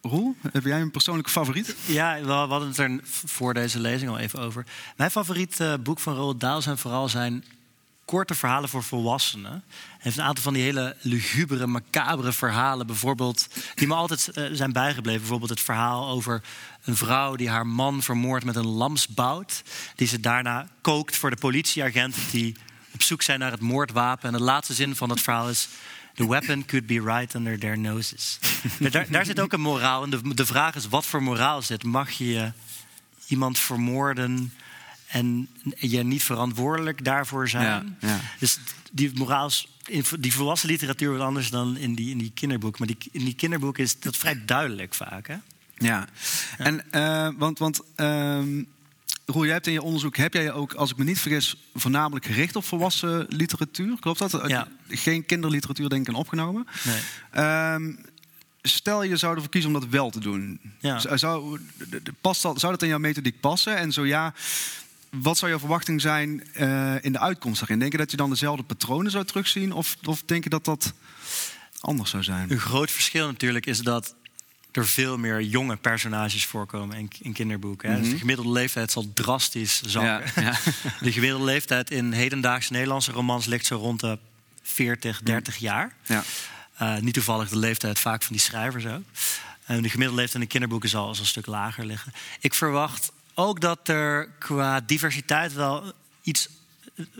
[0.02, 1.76] Roel, heb jij een persoonlijke favoriet?
[1.86, 4.66] Ja, we hadden het er voor deze lezing al even over.
[4.96, 7.44] Mijn favoriet uh, boek van Roald Dahl zijn vooral zijn
[8.10, 9.64] korte verhalen voor volwassenen.
[9.68, 14.48] Hij heeft een aantal van die hele lugubere, macabere verhalen, bijvoorbeeld, die me altijd uh,
[14.52, 15.20] zijn bijgebleven.
[15.20, 16.42] Bijvoorbeeld het verhaal over
[16.84, 19.62] een vrouw die haar man vermoordt met een lamsbout,
[19.94, 22.56] die ze daarna kookt voor de politieagenten die
[22.94, 24.26] op zoek zijn naar het moordwapen.
[24.26, 25.68] En de laatste zin van het verhaal is:
[26.14, 28.38] The weapon could be right under their noses.
[28.90, 30.02] daar, daar, zit ook een moraal.
[30.02, 31.84] En de, de vraag is: wat voor moraal zit?
[31.84, 32.52] Mag je
[33.26, 34.52] iemand vermoorden?
[35.10, 37.96] En je niet verantwoordelijk daarvoor zijn.
[38.00, 38.58] Ja, Dus
[38.92, 39.50] die moraal
[39.86, 42.78] in die volwassen literatuur wat anders dan in die, in die kinderboek.
[42.78, 45.26] Maar die, in die kinderboek is dat vrij duidelijk vaak.
[45.26, 45.36] Hè?
[45.76, 46.08] Ja,
[46.58, 48.66] en uh, want, want um,
[49.26, 51.56] Roel, jij hebt in je onderzoek, heb jij je ook, als ik me niet vergis,
[51.74, 53.98] voornamelijk gericht op volwassen literatuur?
[54.00, 54.42] Klopt dat?
[54.46, 54.68] Ja.
[54.88, 56.66] Geen kinderliteratuur denk ik opgenomen.
[56.84, 57.72] Nee.
[57.74, 57.98] Um,
[58.62, 60.60] stel je zou ervoor kiezen om dat wel te doen.
[60.80, 61.16] Ja.
[61.16, 61.60] Zou,
[62.20, 63.76] past dat, zou dat in jouw methodiek passen?
[63.76, 64.34] En zo ja,
[65.10, 67.78] wat zou jouw verwachting zijn uh, in de uitkomst daarin?
[67.78, 69.72] Denk je dat je dan dezelfde patronen zou terugzien?
[69.72, 70.92] Of, of denk je dat dat
[71.80, 72.50] anders zou zijn?
[72.50, 74.14] Een groot verschil natuurlijk is dat
[74.72, 78.02] er veel meer jonge personages voorkomen in, in kinderboeken.
[78.02, 80.42] dus de gemiddelde leeftijd zal drastisch zakken.
[80.42, 80.58] Ja,
[81.00, 84.18] de gemiddelde leeftijd in hedendaagse Nederlandse romans ligt zo rond de
[84.62, 85.94] 40, 30 jaar.
[86.06, 86.24] Ja.
[86.82, 89.02] Uh, niet toevallig de leeftijd vaak van die schrijvers ook.
[89.64, 92.12] En de gemiddelde leeftijd in de kinderboeken zal als een stuk lager liggen.
[92.40, 96.48] Ik verwacht ook dat er qua diversiteit wel iets,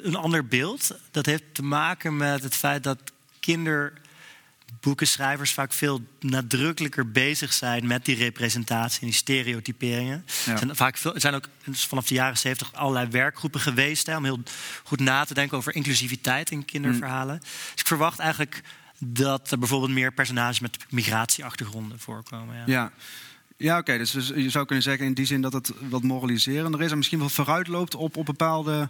[0.03, 0.99] een ander beeld.
[1.11, 2.99] Dat heeft te maken met het feit dat
[3.41, 10.25] kinderboekenschrijvers vaak veel nadrukkelijker bezig zijn met die representatie en die stereotyperingen.
[10.47, 14.17] Er zijn vaak veel, er zijn ook vanaf de jaren zeventig allerlei werkgroepen geweest hè,
[14.17, 14.43] om heel
[14.85, 17.35] goed na te denken over inclusiviteit in kinderverhalen.
[17.35, 17.41] Mm.
[17.41, 18.63] Dus ik verwacht eigenlijk
[18.99, 22.57] dat er bijvoorbeeld meer personages met migratieachtergronden voorkomen.
[22.57, 22.93] Ja, ja.
[23.61, 23.99] Ja oké.
[23.99, 26.97] Dus, dus, je zou kunnen zeggen in die zin dat het wat moraliserender is en
[26.97, 28.89] misschien wel vooruitloopt op, op bepaalde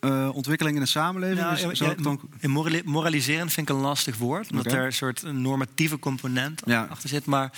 [0.00, 1.40] uh, ontwikkelingen in de samenleving.
[1.40, 2.20] Nou, dus ja, dan...
[2.84, 7.24] Moraliseren vind ik een lastig woord, omdat er een soort normatieve component achter zit.
[7.24, 7.52] Maar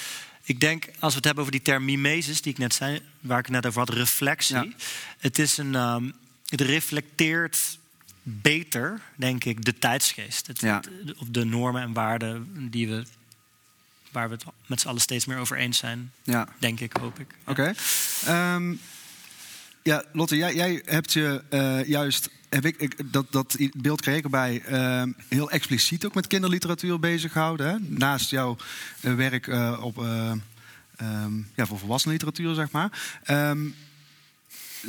[0.44, 3.38] ik denk, als we het hebben over die term mimesis, die ik net zei, waar
[3.38, 4.74] ik net over had, reflectie.
[5.18, 5.74] Het is een.
[5.74, 6.12] Um,
[6.52, 7.78] het reflecteert
[8.22, 10.46] beter, denk ik, de tijdsgeest.
[10.46, 10.82] Het, ja.
[11.18, 13.04] of de normen en waarden die we,
[14.12, 16.12] waar we het met z'n allen steeds meer over eens zijn.
[16.22, 16.48] Ja.
[16.58, 17.34] Denk ik, hoop ik.
[17.46, 17.72] Oké.
[18.26, 18.74] Ehm,
[19.82, 24.24] ja, Lotte, jij, jij hebt je uh, juist, heb ik, dat, dat beeld kreeg ik
[24.24, 27.66] erbij, uh, heel expliciet ook met kinderliteratuur bezig gehouden.
[27.66, 27.76] Hè?
[27.80, 28.56] Naast jouw
[29.00, 33.20] uh, werk uh, op, um, ja, voor volwassenenliteratuur, zeg maar.
[33.30, 33.74] Um,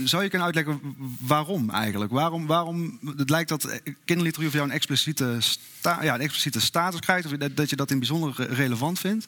[0.03, 0.79] zou je kunnen uitleggen
[1.19, 2.11] waarom eigenlijk?
[2.11, 6.99] Waarom, waarom het lijkt dat kinderliteratuur voor jou een expliciete, sta, ja, een expliciete status
[6.99, 7.25] krijgt...
[7.25, 9.25] of dat, je dat in bijzonder relevant vindt?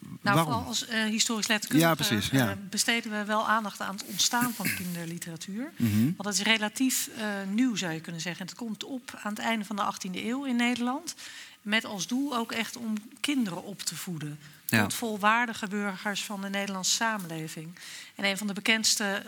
[0.00, 0.44] Nou, waarom?
[0.44, 2.48] vooral als uh, historisch letterkundige ja, precies, ja.
[2.48, 5.72] Uh, besteden we wel aandacht aan het ontstaan van kinderliteratuur.
[5.76, 8.46] Mm Want dat is relatief uh, nieuw, zou je kunnen zeggen.
[8.46, 11.14] Het komt op aan het einde van de 18e eeuw in Nederland.
[11.62, 14.38] Met als doel ook echt om kinderen op te voeden.
[14.64, 17.78] Tot volwaardige burgers van de Nederlandse samenleving.
[18.14, 19.22] En een van de bekendste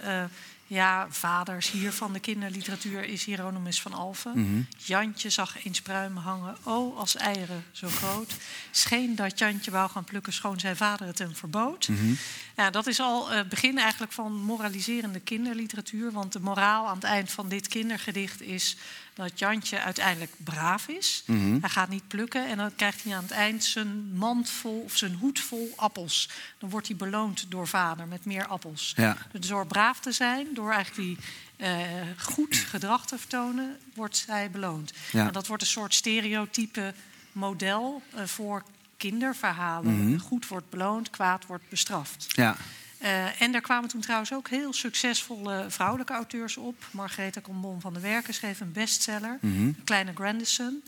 [0.70, 4.32] ja, vaders hier van de kinderliteratuur is Hieronymus van Alphen.
[4.40, 4.62] Mhm.
[4.76, 8.36] Jantje zag eens pruimen hangen, oh, als eieren zo groot.
[8.70, 11.88] Scheen dat Jantje wou gaan plukken, schoon zijn vader het hem verbood.
[11.88, 12.12] Mhm.
[12.56, 16.12] ja, dat is al het begin eigenlijk van moraliserende kinderliteratuur.
[16.12, 18.76] Want de moraal aan het eind van dit kindergedicht is
[19.14, 21.22] dat Jantje uiteindelijk braaf is.
[21.26, 21.60] Mhm.
[21.60, 24.96] Hij gaat niet plukken en dan krijgt hij aan het eind zijn mand vol of
[24.96, 26.28] zijn hoed vol appels.
[26.58, 28.92] Dan wordt hij beloond door vader met meer appels.
[28.96, 29.16] Ja.
[29.32, 31.18] Dus door braaf te zijn, door eigenlijk die
[31.66, 31.76] uh,
[32.18, 34.92] goed gedrag te vertonen, wordt hij beloond.
[35.12, 35.26] Ja.
[35.26, 36.94] En dat wordt een soort stereotype
[37.32, 38.62] model uh, voor
[38.96, 40.08] kinderverhalen.
[40.08, 40.18] Mhm.
[40.18, 42.26] Goed wordt beloond, kwaad wordt bestraft.
[42.28, 42.56] Ja.
[43.02, 46.88] Uh, en daar kwamen toen trouwens ook heel succesvolle vrouwelijke auteurs op.
[46.90, 50.82] Margaretha Combon van der Werken schreef een bestseller, mm Kleine Grandison.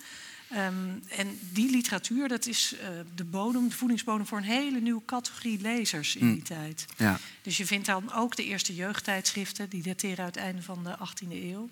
[0.57, 5.03] Um, en die literatuur, dat is uh, de bodem, de voedingsbodem voor een hele nieuwe
[5.07, 6.33] categorie lezers in mm.
[6.33, 6.87] die tijd.
[6.97, 7.19] Ja.
[7.43, 10.97] Dus je vindt dan ook de eerste jeugdtijdschriften, die dateren uit het einde van de
[10.97, 11.69] 18e eeuw.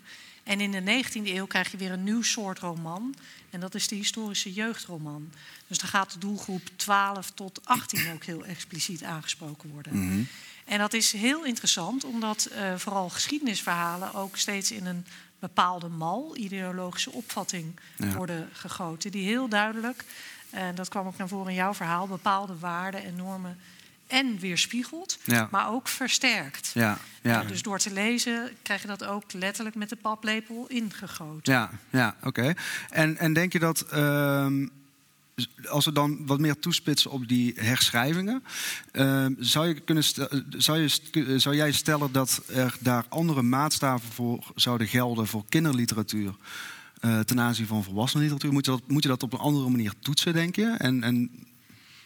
[0.51, 3.14] En in de 19e eeuw krijg je weer een nieuw soort roman.
[3.51, 5.32] En dat is de historische jeugdroman.
[5.66, 10.07] Dus dan gaat de doelgroep 12 tot 18 ook heel expliciet aangesproken worden.
[10.07, 10.22] Mhm.
[10.64, 15.07] En dat is heel interessant, omdat uh, vooral geschiedenisverhalen ook steeds in een
[15.38, 19.11] bepaalde mal, ideologische opvatting, worden gegoten.
[19.11, 20.05] Die heel duidelijk,
[20.51, 23.59] en dat kwam ook naar voren in jouw verhaal, bepaalde waarden en normen
[24.11, 25.18] en weerspiegelt,
[25.50, 26.70] maar ook versterkt.
[26.74, 27.44] Ja, ja.
[27.44, 31.52] dus door te lezen krijg je dat ook letterlijk met de paplepel ingegoten.
[31.52, 32.54] Ja, ja oké.
[32.90, 33.86] En, en denk je dat.
[33.94, 34.46] Uh,
[35.68, 38.42] als we dan wat meer toespitsen op die herschrijvingen,
[38.92, 40.04] uh, zou, je kunnen
[40.56, 46.34] zou, je, zou jij stellen dat er daar andere maatstaven voor zouden gelden voor kinderliteratuur
[47.00, 48.52] uh, ten aanzien van volwassenenliteratuur?
[48.52, 50.74] Moet je, dat, moet je dat op een andere manier toetsen, denk je?
[50.78, 51.30] En, en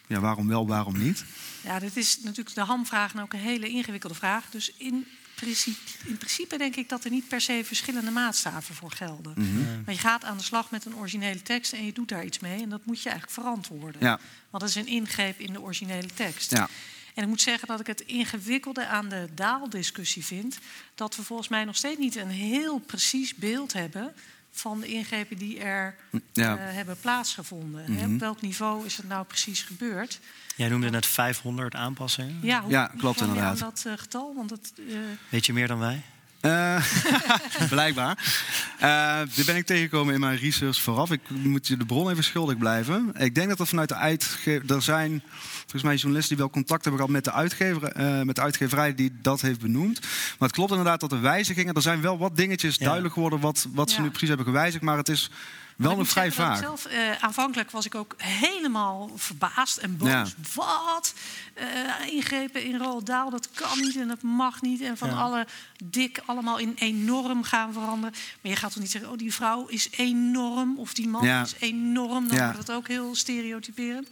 [0.07, 1.25] ja, waarom wel, waarom niet?
[1.65, 4.51] Ja, dit is natuurlijk de hamvraag en ook een hele ingewikkelde vraag.
[4.51, 8.91] Dus in principe, in principe denk ik dat er niet per se verschillende maatstaven voor
[8.91, 9.35] gelden.
[9.37, 12.25] Mm Maar je gaat aan de slag met een originele tekst en je doet daar
[12.25, 12.63] iets mee.
[12.63, 14.01] En dat moet je eigenlijk verantwoorden.
[14.01, 14.19] Ja.
[14.51, 16.51] Want dat is een ingreep in de originele tekst.
[16.51, 16.69] Ja.
[17.15, 20.59] En ik moet zeggen dat ik het ingewikkelde aan de daaldiscussie vind...
[20.95, 24.15] dat we volgens mij nog steeds niet een heel precies beeld hebben
[24.51, 25.95] van de ingrepen die er
[26.33, 26.55] ja.
[26.55, 27.85] uh, hebben plaatsgevonden.
[27.89, 28.15] Mm -hmm.
[28.15, 30.21] Op welk niveau is het nou precies gebeurd?
[30.57, 32.39] Jij noemde net 500 aanpassingen.
[32.43, 33.59] Ja, ja klopt inderdaad.
[33.59, 34.35] dat uh, getal?
[34.37, 34.99] Want het, uh...
[35.29, 36.03] Weet je meer dan wij?
[36.45, 36.85] Uh,
[37.69, 38.19] blijkbaar.
[38.83, 41.11] Uh, dit ben ik tegengekomen in mijn research vooraf.
[41.11, 43.13] Ik moet je de bron even schuldig blijven.
[43.19, 44.75] Ik denk dat er vanuit de uitgever...
[44.75, 45.23] Er zijn
[45.61, 48.95] volgens mij journalisten die wel contact hebben gehad met de, uitgever, uh, met de uitgeverij
[48.95, 50.01] die dat heeft benoemd.
[50.01, 51.75] Maar het klopt inderdaad dat er wijzigingen...
[51.75, 54.85] Er zijn wel wat dingetjes duidelijk geworden wat, wat ze nu precies hebben gewijzigd.
[54.85, 55.31] Maar het is
[55.77, 56.59] wel nog vrij vaak.
[56.59, 60.35] Zelf, uh, aanvankelijk was ik ook helemaal verbaasd en boos.
[60.55, 61.15] Wat?
[61.59, 64.81] Uh, ingrepen in Roald Daal, dat kan niet en dat mag niet.
[64.81, 65.47] En van alle
[65.85, 68.15] dik allemaal in enorm gaan veranderen.
[68.41, 71.55] Maar je gaat toch niet zeggen, oh die vrouw is enorm of die man is
[71.59, 72.29] enorm.
[72.29, 74.09] Dan wordt het ook heel stereotyperend.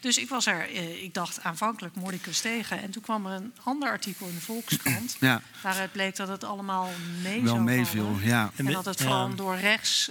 [0.00, 2.82] Dus ik was er, uh, ik dacht aanvankelijk Mordicus tegen.
[2.82, 5.16] En toen kwam er een ander artikel in de Volkskrant.
[5.62, 6.90] Waaruit bleek dat het allemaal
[7.22, 8.50] mee Wel meeviel, ja.
[8.56, 10.10] En dat het vooral door rechts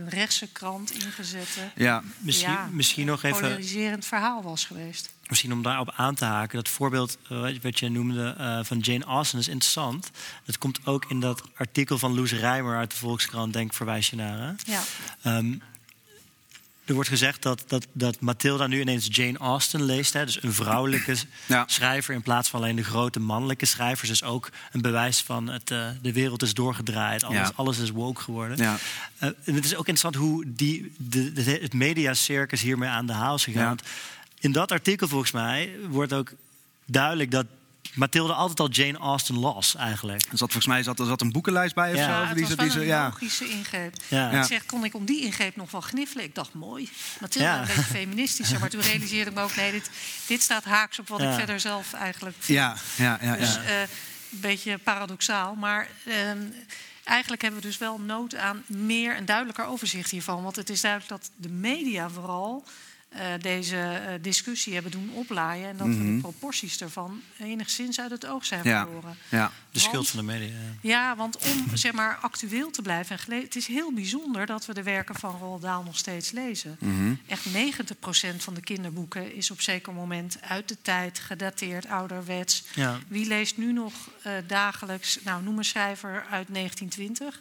[0.00, 1.60] een rechtse krant ingezette.
[1.74, 3.40] Ja, misschien, ja, misschien nog even.
[3.40, 5.12] polariserend verhaal was geweest.
[5.28, 9.04] Misschien om daarop aan te haken, dat voorbeeld uh, wat je noemde uh, van Jane
[9.04, 10.10] Austen is interessant.
[10.44, 14.16] Dat komt ook in dat artikel van Loes Rijmer uit de Volkskrant, denk verwijs je
[14.16, 14.38] naar.
[14.38, 14.72] Hè?
[14.72, 14.82] Ja.
[15.36, 15.62] Um,
[16.88, 20.12] er wordt gezegd dat, dat, dat Mathilda nu ineens Jane Austen leest.
[20.12, 21.16] Hè, dus een vrouwelijke
[21.46, 21.64] ja.
[21.66, 24.08] schrijver in plaats van alleen de grote mannelijke schrijvers.
[24.08, 27.24] Dus ook een bewijs van het, uh, de wereld is doorgedraaid.
[27.24, 27.52] Alles, ja.
[27.54, 28.56] alles is woke geworden.
[28.56, 28.78] Ja.
[29.22, 33.12] Uh, en het is ook interessant hoe die, de, de, het mediacircus hiermee aan de
[33.12, 33.78] haal is gegaan.
[34.40, 36.32] In dat artikel volgens mij wordt ook
[36.84, 37.46] duidelijk dat
[37.94, 40.22] Mathilde altijd al Jane Austen las, eigenlijk.
[40.22, 42.28] Er zat, volgens mij zat, er zat een boekenlijst bij of ja.
[42.28, 42.34] zo.
[42.34, 43.04] die, was die, een ja.
[43.04, 43.94] logische ingreep.
[44.08, 44.30] Ja.
[44.30, 46.24] Ik zeg, kon ik om die ingreep nog wel gniffelen?
[46.24, 46.90] Ik dacht, mooi.
[47.20, 48.60] Mathilde, een beetje feministischer.
[48.60, 49.90] Maar toen realiseerde ik me ook, nee, dit,
[50.26, 52.58] dit staat haaks op wat ik verder zelf eigenlijk vind.
[52.58, 53.36] Ja, ja, ja.
[53.36, 53.88] Dus uh, een
[54.30, 55.54] beetje paradoxaal.
[55.54, 55.88] Maar...
[56.04, 56.14] Uh,
[57.08, 60.42] eigenlijk hebben we dus wel nood aan meer en duidelijker overzicht hiervan.
[60.42, 62.64] Want het is duidelijk dat de media vooral
[63.40, 65.68] deze uh, discussie hebben doen oplaaien.
[65.68, 66.00] En dat mm -hmm.
[66.00, 66.20] we de mhm.
[66.20, 68.84] proporties ervan enigszins uit het oog zijn ja.
[68.84, 69.16] verloren.
[69.28, 69.52] Ja.
[69.70, 70.54] De schuld van de media.
[70.80, 73.18] Ja, want om zeg maar, actueel te blijven.
[73.28, 76.76] En het is heel bijzonder dat we de werken van Roald Dahl nog steeds lezen.
[76.80, 77.20] Mm -hmm.
[77.26, 82.64] Echt 90% van de kinderboeken is op zeker moment uit de tijd, gedateerd, ouderwets.
[82.74, 82.98] Ja.
[83.08, 83.92] Wie leest nu nog
[84.26, 87.40] uh, dagelijks, nou noem een schrijver uit 1920...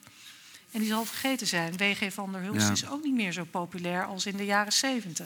[0.77, 1.77] En die zal vergeten zijn.
[1.77, 2.13] W.G.
[2.13, 2.71] van der Hulst ja.
[2.71, 5.25] is ook niet meer zo populair als in de jaren 70.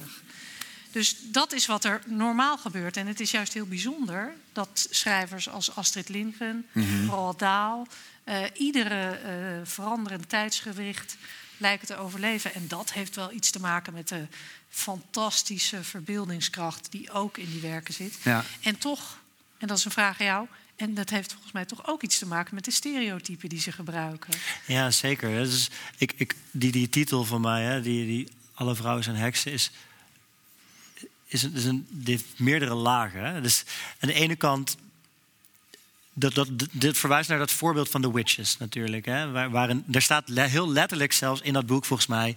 [0.91, 2.97] Dus dat is wat er normaal gebeurt.
[2.97, 7.09] En het is juist heel bijzonder dat schrijvers als Astrid Lindgren, mm -hmm.
[7.09, 7.85] Roald Dahl,
[8.25, 11.17] uh, iedere uh, veranderend tijdsgewicht
[11.57, 12.53] lijken te overleven.
[12.53, 14.27] En dat heeft wel iets te maken met de
[14.69, 18.17] fantastische verbeeldingskracht die ook in die werken zit.
[18.23, 18.43] Ja.
[18.61, 19.17] En toch,
[19.57, 20.47] en dat is een vraag aan jou,
[20.81, 23.71] en dat heeft volgens mij toch ook iets te maken met de stereotypen die ze
[23.71, 24.33] gebruiken.
[24.65, 25.29] Ja, zeker.
[25.43, 29.51] Dus ik, ik, die, die titel van mij, hè, die, die Alle vrouwen zijn heksen,
[29.51, 29.71] is,
[31.25, 33.25] is, een, is een, die heeft meerdere lagen.
[33.25, 33.41] Hè.
[33.41, 33.63] Dus
[33.99, 34.77] aan de ene kant
[36.13, 39.05] dat, dat, dit verwijst naar dat voorbeeld van de witches natuurlijk.
[39.05, 42.35] Hè, waar, waarin, er staat le heel letterlijk zelfs in dat boek volgens mij...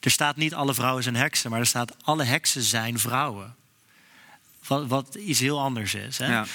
[0.00, 3.54] er staat niet alle vrouwen zijn heksen, maar er staat alle heksen zijn vrouwen.
[4.66, 6.18] Wat, wat iets heel anders is.
[6.18, 6.26] Hè.
[6.26, 6.46] Ja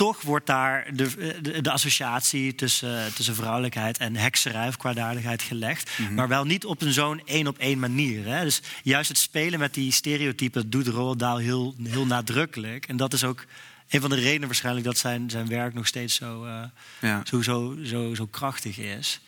[0.00, 5.90] toch wordt daar de, de, de, associatie tussen, tussen vrouwelijkheid en hekserij of kwaadaardigheid gelegd.
[5.98, 6.14] Mm -hmm.
[6.14, 8.24] Maar wel niet op een zo'n één op één manier.
[8.26, 8.44] Hè?
[8.44, 12.86] Dus juist het spelen met die stereotypen doet Roald Dahl heel, heel nadrukkelijk.
[12.86, 13.44] En dat is ook
[13.88, 16.62] een van de redenen waarschijnlijk dat zijn, zijn werk nog steeds zo, uh,
[17.00, 17.22] ja.
[17.24, 19.20] zo, zo, zo, zo krachtig is.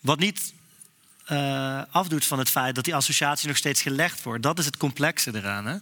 [0.00, 0.52] Wat niet
[1.30, 4.42] uh, afdoet van het feit dat die associatie nog steeds gelegd wordt.
[4.42, 5.66] Dat is het complexe eraan.
[5.66, 5.76] Hè?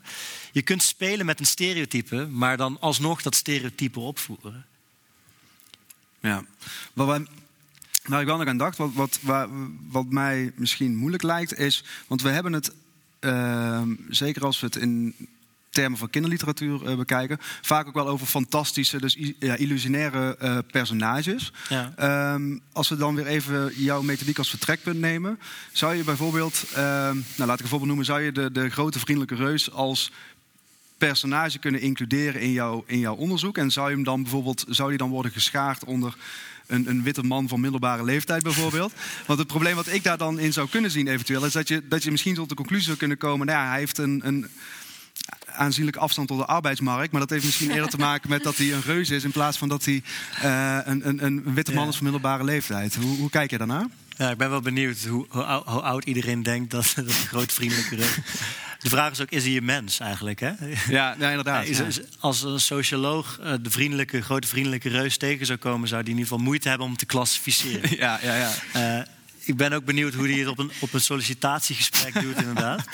[0.53, 4.67] Je kunt spelen met een stereotype, maar dan alsnog dat stereotype opvoeren.
[6.21, 6.45] Ja,
[6.93, 7.21] wat
[8.03, 9.49] waar ik wel nog aan dacht, wat, wat,
[9.89, 11.85] wat, mij misschien moeilijk lijkt, is.
[12.07, 12.73] Want we hebben het,
[13.21, 15.15] uh, zeker als we het in
[15.73, 21.53] termen van kinderliteratuur uh, bekijken, vaak ook wel over fantastische, dus ja, illusionaire uh, personages.
[21.69, 22.33] Ja.
[22.35, 25.39] Um, als we dan weer even jouw methodiek als vertrekpunt nemen,
[25.73, 28.99] zou je bijvoorbeeld, uh, nou laat ik een voorbeeld noemen, zou je de, de grote
[28.99, 30.13] vriendelijke reus als
[30.99, 33.59] personage kunnen includeren in, jouw in jouw onderzoek?
[33.59, 36.17] En zou je hem dan bijvoorbeeld, zou die dan worden geschaard onder
[36.67, 38.93] een, een, witte man van middelbare leeftijd bijvoorbeeld.
[39.27, 41.45] Want het probleem wat ik daar dan in zou kunnen zien eventueel...
[41.45, 43.47] is dat je, dat je misschien tot de conclusie zou kunnen komen...
[43.47, 44.47] nou ja, hij heeft een, een
[45.53, 47.13] aanzienlijke afstand tot de arbeidsmarkt.
[47.13, 49.25] Maar dat heeft misschien eerder te maken met dat hij een reus is...
[49.25, 50.03] in plaats van dat hij
[50.45, 52.95] uh, een, een, een, witte man is van middelbare leeftijd.
[52.95, 53.87] Hoe, hoe kijk je daarnaar?
[54.17, 57.53] Ja, ik ben wel benieuwd hoe, hoe, hoe oud iedereen denkt dat, dat een groot
[57.53, 58.15] vriendelijke reus
[58.79, 60.41] De vraag is ook, is hij een mens eigenlijk?
[60.41, 60.51] Hè?
[60.89, 61.67] Ja, ja inderdaad.
[61.67, 65.89] Is, als een socioloog uh, de vriendelijke, grote vriendelijke reus tegen zou komen...
[65.89, 67.91] zou die in ieder geval moeite hebben om te klassificeren.
[68.03, 68.51] Ja, ja, ja.
[68.99, 69.05] Uh,
[69.45, 72.85] ik ben ook benieuwd hoe hij het op een, op een sollicitatiegesprek doet, inderdaad.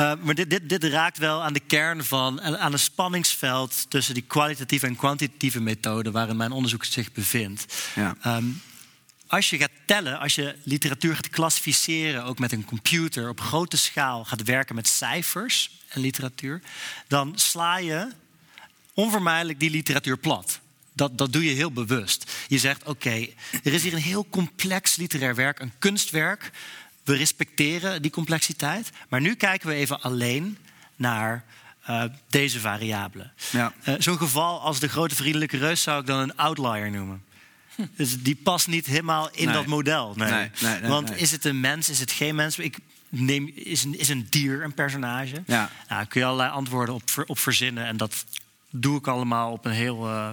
[0.00, 4.14] Uh, maar dit, dit, dit, raakt wel aan de kern van, aan een spanningsveld tussen
[4.14, 7.74] die kwalitatieve en kwantitatieve methode waarin mijn onderzoek zich bevindt.
[7.94, 8.36] Ja.
[8.36, 8.62] Um,
[9.26, 13.76] als je gaat tellen, als je literatuur gaat klassificeren, ook met een computer op grote
[13.76, 16.62] schaal gaat werken met cijfers en literatuur,
[17.08, 18.08] dan sla je
[18.94, 20.60] onvermijdelijk die literatuur plat.
[20.96, 22.32] Dat, dat doe je heel bewust.
[22.48, 23.26] Je zegt: oké,
[23.62, 26.50] er is hier een heel complex literair werk, een kunstwerk.
[27.04, 28.90] We respecteren die complexiteit.
[29.08, 30.58] Maar nu kijken we even alleen
[30.96, 31.44] naar
[31.90, 33.32] uh, deze variabelen.
[33.50, 33.72] Ja.
[33.88, 37.22] Uh, Zo'n geval als de grote vriendelijke reus zou ik dan een outlier noemen.
[37.96, 40.12] Dus die past niet helemaal in dat model.
[40.16, 40.30] Nee.
[40.30, 42.58] nee, nee Want is het een mens, is het geen mens?
[42.58, 42.78] Ik
[43.08, 45.42] neem, is, een, is een dier een personage?
[45.46, 45.70] Ja.
[45.88, 47.86] Nou, kun je allerlei antwoorden op, op verzinnen.
[47.86, 48.24] En dat
[48.76, 50.28] doe ik allemaal op een heel, uh,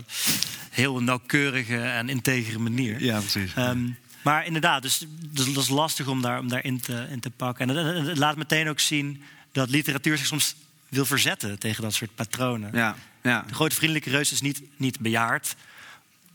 [0.70, 3.04] heel nauwkeurige en integere manier.
[3.04, 3.52] Ja, precies.
[3.58, 7.30] Um, maar inderdaad, dus, dus, dat is lastig om, daar, om daarin te, in te
[7.30, 7.70] pakken.
[7.70, 7.76] En
[8.06, 10.56] het, laat meteen ook zien dat literatuur zich soms
[10.90, 12.70] wil verzetten tegen dat soort patronen.
[12.74, 13.44] Ja, ja.
[13.48, 15.56] De grote vriendelijke reus is niet, niet bejaard,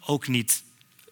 [0.01, 0.63] ook niet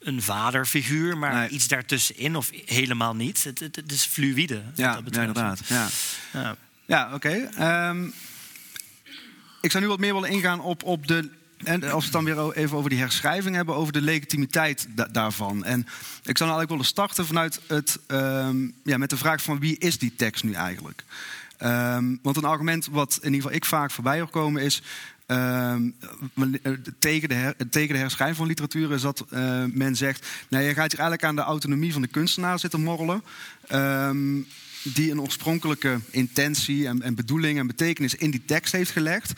[0.01, 3.45] een vaderfiguur, maar iets daartussenin of helemaal niet.
[3.45, 4.62] Het, het, is fluïde.
[4.74, 5.61] Ja, ja inderdaad.
[5.66, 5.88] Ja,
[6.32, 6.57] ja.
[6.86, 7.49] ja oké.
[7.57, 8.07] Ehm,
[9.64, 11.30] ik zou nu wat meer willen ingaan op, op de.
[11.64, 15.64] En als we het dan weer even over die herschrijving hebben, over de legitimiteit daarvan.
[15.64, 15.80] En
[16.22, 19.78] ik zou nou eigenlijk willen starten vanuit het, um, ja, met de vraag van wie
[19.78, 21.04] is die tekst nu eigenlijk?
[21.62, 24.82] Um, want een argument wat in ieder geval ik vaak voorbij hoor komen is...
[25.26, 25.94] Um,
[26.98, 30.26] tegen, de her, tegen de herschrijving van literatuur is dat uh, men zegt...
[30.48, 33.22] Nou, je gaat hier eigenlijk aan de autonomie van de kunstenaar zitten morrelen...
[34.85, 39.32] Die een oorspronkelijke intentie en, en, bedoeling en betekenis in die tekst heeft gelegd.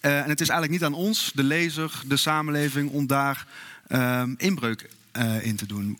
[0.00, 3.46] Uh, en het is eigenlijk niet aan ons, de lezer, de samenleving, om daar
[4.36, 5.98] inbreuk uh, in te doen.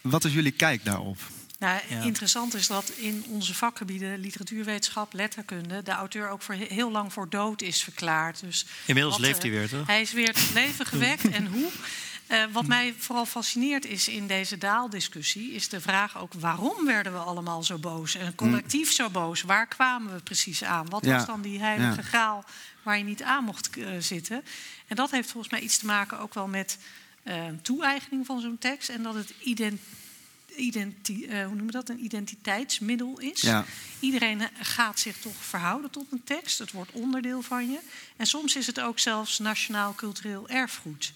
[0.00, 1.18] Wat is jullie kijk daarop?
[1.58, 7.12] Nou, Interessant is dat in onze vakgebieden, literatuurwetenschap, letterkunde, de auteur ook voor heel lang
[7.12, 8.40] voor dood is verklaard.
[8.40, 9.86] Dus Inmiddels leeft hij weer, toch?
[9.86, 11.28] Hij is weer tot leven gewekt.
[11.28, 11.70] en hoe?
[12.30, 17.12] Uh, wat mij vooral fascineert is in deze daaldiscussie, is de vraag ook waarom werden
[17.12, 19.42] we allemaal zo boos en collectief zo boos?
[19.42, 20.88] Waar kwamen we precies aan?
[20.88, 22.02] Wat was dan die heilige ja.
[22.02, 22.44] graal
[22.82, 24.44] waar je niet aan mocht uh, zitten?
[24.86, 26.78] En dat heeft volgens mij iets te maken ook wel met
[27.24, 29.80] uh, toe-eigening van zo'n tekst en dat het ident
[30.56, 31.88] identi uh, hoe noemen we dat?
[31.88, 33.40] een identiteitsmiddel is.
[33.40, 33.64] Ja.
[34.00, 36.58] Iedereen gaat zich toch verhouden tot een tekst.
[36.58, 37.78] Het wordt onderdeel van je.
[38.16, 41.12] En soms is het ook zelfs nationaal cultureel erfgoed.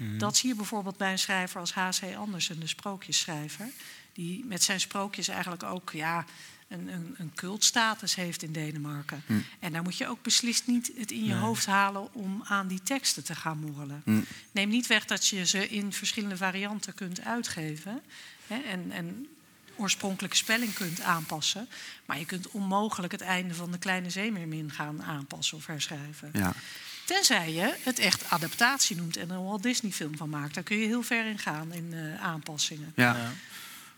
[0.00, 0.18] Mm.
[0.18, 2.14] Dat zie je bijvoorbeeld bij een schrijver als H.C.
[2.16, 3.68] Andersen, de sprookjesschrijver.
[4.12, 6.24] Die met zijn sprookjes eigenlijk ook ja,
[6.68, 9.22] een, een, een cultstatus heeft in Denemarken.
[9.26, 9.44] Mm.
[9.58, 12.82] En daar moet je ook beslist niet het in je hoofd halen om aan die
[12.82, 14.02] teksten te gaan morrelen.
[14.04, 14.24] Mm.
[14.52, 18.02] Neem niet weg dat je ze in verschillende varianten kunt uitgeven
[18.46, 19.26] hè, en, en
[19.76, 21.68] oorspronkelijke spelling kunt aanpassen.
[22.06, 26.30] Maar je kunt onmogelijk het einde van de Kleine Zeemeermin gaan aanpassen of herschrijven.
[26.32, 26.52] Ja.
[27.14, 30.54] Tenzij je het echt adaptatie noemt en er een Walt Disney film van maakt.
[30.54, 32.92] Daar kun je heel ver in gaan in uh, aanpassingen.
[32.96, 33.32] Ja.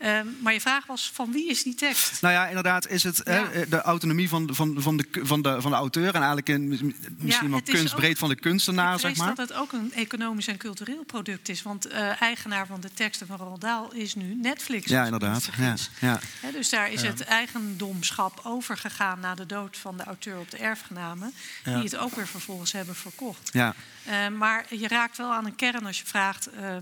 [0.03, 2.21] Ehm, maar je vraag was, van wie is die tekst?
[2.21, 5.71] Nou ja, inderdaad is het hè, de autonomie van, van, van, de, van, de, van
[5.71, 6.07] de auteur...
[6.07, 9.35] en eigenlijk in, misschien wel kunstbreed van de kunstenaar, zeg maar.
[9.35, 11.61] dat het ook een economisch en cultureel product is.
[11.61, 14.85] Want uh, eigenaar van de teksten van Roald Dahl is nu Netflix.
[14.85, 15.49] Ja, inderdaad.
[15.57, 16.19] Ja, ja.
[16.51, 19.19] dus daar is het eigendomschap overgegaan...
[19.19, 21.33] na de dood van de auteur op de erfgenamen...
[21.63, 23.49] die het ook weer vervolgens hebben verkocht.
[23.53, 23.75] Ja.
[24.07, 26.49] Uh, maar je raakt wel aan een kern als je vraagt...
[26.59, 26.75] Uh,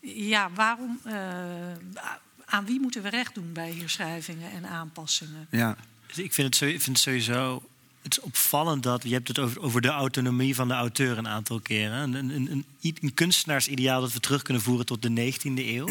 [0.00, 1.00] ja, waarom...
[1.06, 1.12] Uh,
[2.50, 5.46] aan wie moeten we recht doen bij herschrijvingen en aanpassingen?
[5.50, 5.76] Ja.
[6.06, 7.62] Dus ik vind het, vind het sowieso
[8.02, 11.28] het is opvallend dat je hebt het over, over de autonomie van de auteur een
[11.28, 11.98] aantal keren.
[11.98, 12.64] Een, een, een,
[13.00, 15.86] een, kunstenaarsideaal dat we terug kunnen voeren tot de 19e eeuw.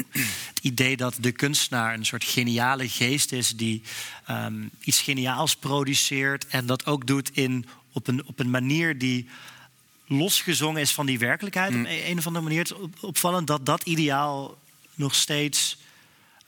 [0.49, 3.81] Het idee dat de kunstenaar een soort geniale geest is die
[4.29, 9.29] um, iets geniaals produceert en dat ook doet in, op, een, op een manier die
[10.07, 11.73] losgezongen is van die werkelijkheid.
[11.73, 11.81] Mm.
[11.81, 12.59] Op een of andere manier.
[12.59, 14.57] Het is opvallend dat dat ideaal
[14.95, 15.77] nog steeds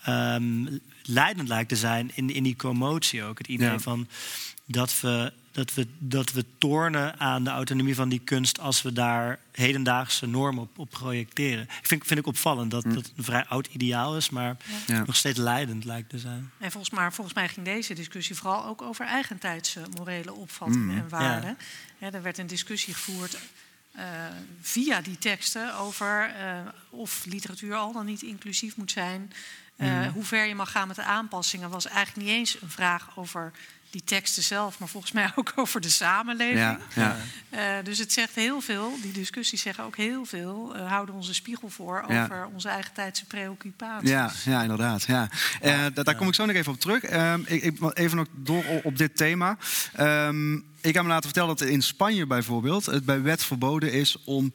[0.08, 3.38] um, leidend lijkt te zijn in, in die commotie ook.
[3.38, 4.08] Het idee van
[4.66, 8.94] dat we, dat, we, dat we tornen aan de autonomie van die kunst als we
[8.94, 11.64] daar hedendaagse normen op, op projecteren.
[11.64, 12.94] Ik vind, vind ik opvallend dat hm.
[12.94, 14.58] dat een vrij oud ideaal is, maar
[15.06, 16.52] nog steeds leidend lijkt te zijn.
[16.58, 21.00] En volgens, maar volgens mij ging deze discussie vooral ook over eigentijdse morele opvattingen hm.
[21.00, 21.58] en waarden.
[21.98, 22.12] Ja.
[22.12, 23.38] er werd een discussie gevoerd
[23.96, 24.04] uh,
[24.62, 29.32] via die teksten over uh, of literatuur al dan niet inclusief moet zijn.
[29.82, 33.08] Uh, Hoe ver je mag gaan met de aanpassingen was eigenlijk niet eens een vraag
[33.16, 33.52] over
[33.92, 36.60] die teksten zelf, maar volgens mij ook over de samenleving.
[36.60, 37.18] Ja, ja.
[37.50, 41.34] Uh, dus het zegt heel veel, die discussies zeggen ook heel veel, uh, houden onze
[41.34, 44.10] spiegel voor over onze eigen tijdse preoccupaties.
[44.10, 45.04] Ja, ja inderdaad.
[45.04, 45.30] Ja.
[45.64, 47.04] Uh, daar kom ik zo nog even op terug.
[47.04, 49.58] Ehm, ik, ik, even nog door op dit thema.
[50.00, 54.18] Um, ik heb me laten vertellen dat in Spanje bijvoorbeeld het bij wet verboden is
[54.24, 54.54] om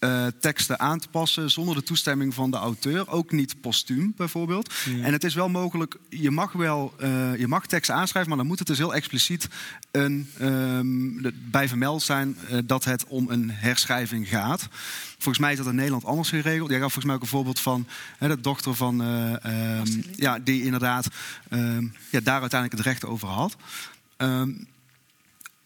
[0.00, 3.10] uh, teksten aan te passen zonder de toestemming van de auteur.
[3.10, 4.74] Ook niet postuum bijvoorbeeld.
[5.02, 8.46] En het is wel mogelijk, je mag wel uh, je mag teksten aanschrijven, maar dan
[8.46, 9.48] moet het dus heel expliciet
[9.90, 14.68] een, um, bij vermeld zijn uh, dat het om een herschrijving gaat.
[15.12, 16.70] Volgens mij is dat in Nederland anders geregeld.
[16.70, 17.86] Jij gaf volgens mij ook een voorbeeld van
[18.18, 21.08] hè, de dochter van, um, ja, die inderdaad
[21.50, 23.56] um, ja, daar uiteindelijk het recht over had.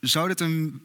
[0.01, 0.81] zou dit een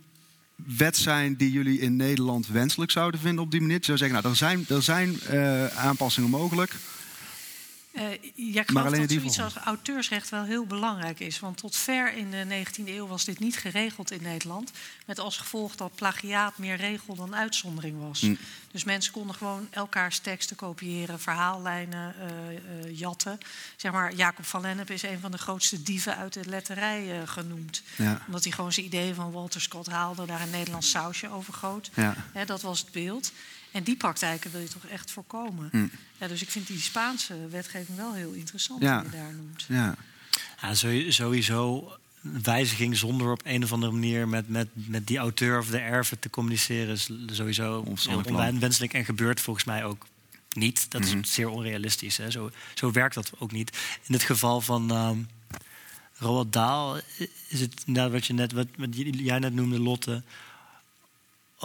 [0.56, 3.78] wet zijn die jullie in Nederland wenselijk zouden vinden op die manier?
[3.78, 6.76] Je zou zeggen, nou, er zijn, er zijn uh, aanpassingen mogelijk.
[7.96, 8.04] Uh,
[8.36, 11.40] ja, ik geloof dat zoiets als auteursrecht wel heel belangrijk is.
[11.40, 14.72] Want tot ver in de 19e eeuw was dit niet geregeld in Nederland.
[15.06, 18.22] Met als gevolg dat plagiaat meer regel dan uitzondering was.
[18.22, 18.38] Mm.
[18.72, 23.38] Dus mensen konden gewoon elkaars teksten kopiëren, verhaallijnen uh, uh, jatten.
[23.76, 27.84] Zeg maar, Jacob van Lennep is een van de grootste dieven uit de letterij genoemd.
[27.96, 28.22] Ja.
[28.26, 31.90] Omdat hij gewoon zijn ideeën van Walter Scott haalde, daar een Nederlands sausje over goot.
[31.94, 32.16] Ja.
[32.46, 33.32] dat was het beeld.
[33.76, 35.70] En die praktijken wil je toch echt voorkomen.
[35.72, 35.88] Hm.
[36.18, 39.02] Ja, dus ik vind die Spaanse wetgeving wel heel interessant, ja.
[39.02, 39.66] die je daar noemt.
[39.68, 39.96] Ja,
[40.62, 40.74] ja
[41.12, 45.78] sowieso wijziging zonder op een of andere manier met, met, met die auteur of de
[45.78, 47.86] erven te communiceren is sowieso
[48.26, 50.06] onwenselijk en gebeurt volgens mij ook
[50.54, 50.92] niet.
[50.92, 51.24] Dat is mhm.
[51.24, 52.18] zeer onrealistisch.
[52.18, 52.32] Hè.
[52.32, 53.78] Zo, zo werkt dat ook niet.
[54.04, 55.28] In het geval van um,
[56.18, 57.00] Roald Dahl
[57.48, 60.24] is het inderdaad wat je net, wat, wat jij net noemde, Lotte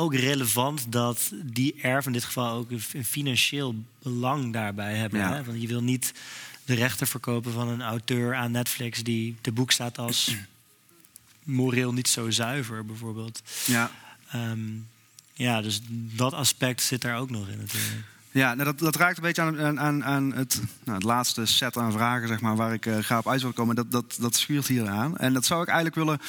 [0.00, 5.20] ook relevant dat die erven in dit geval ook een financieel belang daarbij hebben.
[5.20, 5.44] Hè?
[5.44, 6.12] Want je wil niet
[6.64, 10.34] de rechten verkopen van een auteur aan Netflix die te boek staat als
[11.42, 13.42] moreel niet zo zuiver, bijvoorbeeld.
[13.66, 13.90] Ja.
[14.34, 14.86] Um,
[15.32, 18.04] ja, dus dat aspect zit daar ook nog in natuurlijk.
[18.32, 21.76] Ja, nou dat, dat raakt een beetje aan, aan, aan het, nou, het laatste set
[21.76, 23.76] aan vragen zeg maar, waar ik uh, ga op uit wil komen.
[23.76, 25.16] Dat, dat, dat schuurt hier aan.
[25.16, 26.20] En dat zou ik eigenlijk willen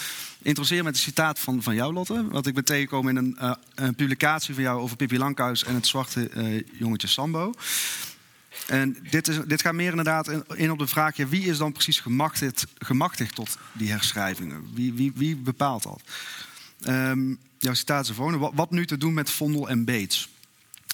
[0.41, 2.27] introduceren met een citaat van, van jou, Lotte.
[2.29, 5.75] Wat ik ben tegengekomen in een, uh, een publicatie van jou over Pippi Lankhuis en
[5.75, 7.53] het zwarte uh, jongetje Sambo.
[8.67, 11.71] En dit, is, dit gaat meer inderdaad in op de vraag: ja, wie is dan
[11.71, 14.69] precies gemachtigd, gemachtigd tot die herschrijvingen?
[14.73, 16.01] Wie, wie, wie bepaalt dat?
[16.87, 20.29] Um, jouw citaat is wat, wat nu te doen met Vondel en Beets?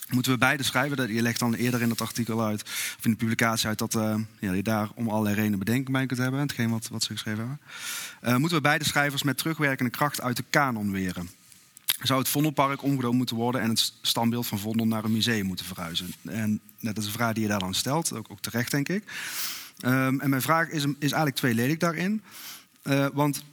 [0.10, 1.14] Moeten we beide schrijven.
[1.14, 2.62] Je legt dan eerder in het artikel uit,
[2.98, 6.06] of in de publicatie uit, dat uh, ja, je daar om allerlei redenen bedenken bij
[6.06, 6.40] kunt hebben.
[6.40, 7.60] Hetgeen wat, wat ze geschreven hebben.
[8.24, 11.30] Uh, moeten we beide schrijvers met terugwerkende kracht uit de kanon weren.
[12.02, 15.66] Zou het Vondelpark omgedoopt moeten worden en het standbeeld van Vondel naar een museum moeten
[15.66, 16.12] verhuizen?
[16.26, 19.04] En dat is een vraag die je daar dan stelt, ook, ook terecht denk ik.
[19.86, 22.22] Um, en mijn vraag is, is eigenlijk tweeledig daarin.
[22.84, 23.44] Uh, want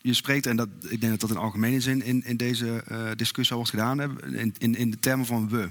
[0.00, 3.10] je spreekt, en dat, ik denk dat dat in algemene zin in, in deze uh,
[3.16, 5.70] discussie wordt gedaan, in, in, in, de termen van we.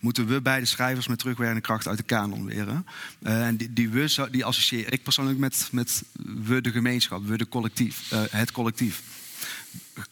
[0.00, 2.86] Moeten we beide schrijvers met terugwerkende kracht uit de kanon leren?
[3.22, 6.04] Uh, en die, die we die associeer ik persoonlijk met, met
[6.44, 9.02] we de gemeenschap, we de collectief, uh, het collectief.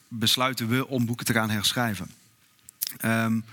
[0.08, 2.10] Besluiten we om boeken te gaan herschrijven.
[3.04, 3.44] Um,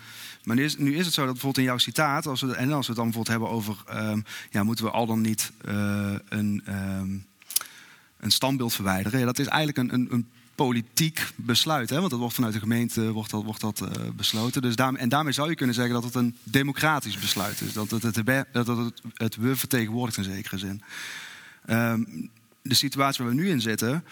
[0.44, 2.88] maar nu is, nu is, het zo dat bijvoorbeeld in jouw citaat, als en als
[2.88, 3.78] we het dan bijvoorbeeld hebben over,
[4.10, 5.52] um, ja, moeten we al dan niet
[6.30, 6.64] een.
[6.68, 7.26] Um,
[8.24, 9.20] een standbeeld verwijderen.
[9.20, 11.90] Ja, dat is eigenlijk een, een, een politiek besluit.
[11.90, 11.98] Hè?
[11.98, 14.62] Want dat wordt vanuit de gemeente wordt dat, wordt dat, uh, besloten.
[14.62, 17.74] Dus daar, en daarmee zou je kunnen zeggen dat het een democratisch besluit is.
[17.74, 18.16] Dat het het,
[18.52, 18.68] het,
[19.14, 20.82] het we vertegenwoordigt in zekere zin.
[21.70, 22.30] Um,
[22.62, 24.04] de situatie waar we nu in zitten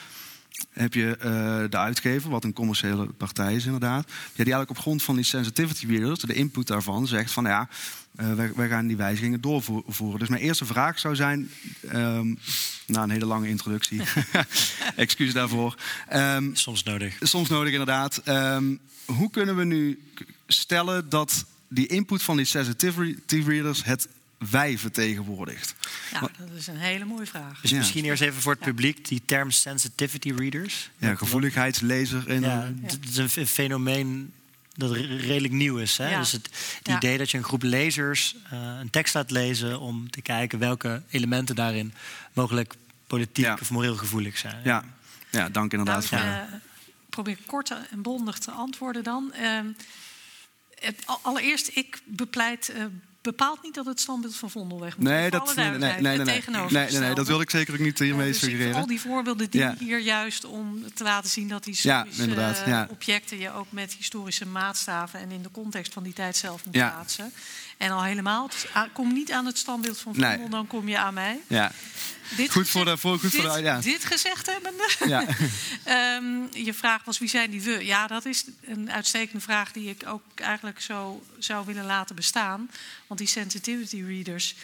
[0.69, 1.23] heb je uh,
[1.69, 4.03] de uitgever, wat een commerciële partij is inderdaad.
[4.07, 7.67] Ja, die eigenlijk op grond van die sensitivity readers, de input daarvan, zegt van ja,
[8.19, 10.19] uh, wij, wij, gaan die wijzigingen doorvoeren.
[10.19, 11.51] Dus mijn eerste vraag zou zijn,
[11.93, 12.39] um,
[12.85, 14.01] na een hele lange introductie,
[14.95, 15.75] excuus daarvoor.
[16.13, 17.17] Um, soms nodig.
[17.19, 18.21] Soms nodig inderdaad.
[18.27, 19.99] Um, hoe kunnen we nu
[20.47, 24.07] stellen dat die input van die sensitivity readers het
[24.49, 25.75] wij vertegenwoordigt?
[26.11, 27.61] Ja, dat is een hele mooie vraag.
[27.61, 30.89] Dus misschien eerst even voor het publiek die term sensitivity readers.
[30.97, 32.29] Ja, gevoeligheidslezer.
[32.29, 34.33] In ja, het is een fenomeen
[34.81, 35.97] dat redelijk nieuw is.
[35.97, 36.17] Hè?
[36.17, 36.49] Dus het,
[36.83, 41.01] idee dat je een groep lezers uh, een tekst laat lezen om te kijken welke
[41.09, 41.93] elementen daarin
[42.33, 42.75] mogelijk
[43.07, 44.61] politiek of moreel gevoelig zijn.
[44.63, 44.83] Ja,
[45.29, 46.09] ja dank inderdaad.
[46.09, 46.41] Nou, uh,
[47.09, 49.33] probeer kort en bondig te antwoorden dan.
[49.41, 49.59] Uh,
[50.79, 52.85] het, allereerst, ik bepleit uh,
[53.21, 55.07] bepaalt niet dat het standbeeld van Vondelweg moet.
[55.07, 57.99] Nee, dat, nee, nee, nee, nee, nee, nee, nee, dat wil ik zeker ook niet
[57.99, 58.75] hiermee dus suggereren.
[58.75, 63.39] Al die voorbeelden die hier juist om te laten zien dat die historische ja, objecten
[63.39, 67.33] je ook met historische maatstaven en in de context van die tijd zelf moet plaatsen.
[67.81, 68.49] En al helemaal,
[68.93, 71.39] kom niet aan het standbeeld van Vondel, dan kom je aan mij.
[71.47, 71.71] Ja.
[72.35, 73.79] Dit goed voor de, voor, goed dit, voor de, ja.
[73.79, 74.89] dit gezegd hebbende.
[75.05, 75.25] Ja.
[76.17, 77.85] um, je vraag was wie zijn die we?
[77.85, 82.69] Ja, dat is een uitstekende vraag die ik ook eigenlijk zo zou willen laten bestaan.
[83.07, 84.55] Want die sensitivity readers,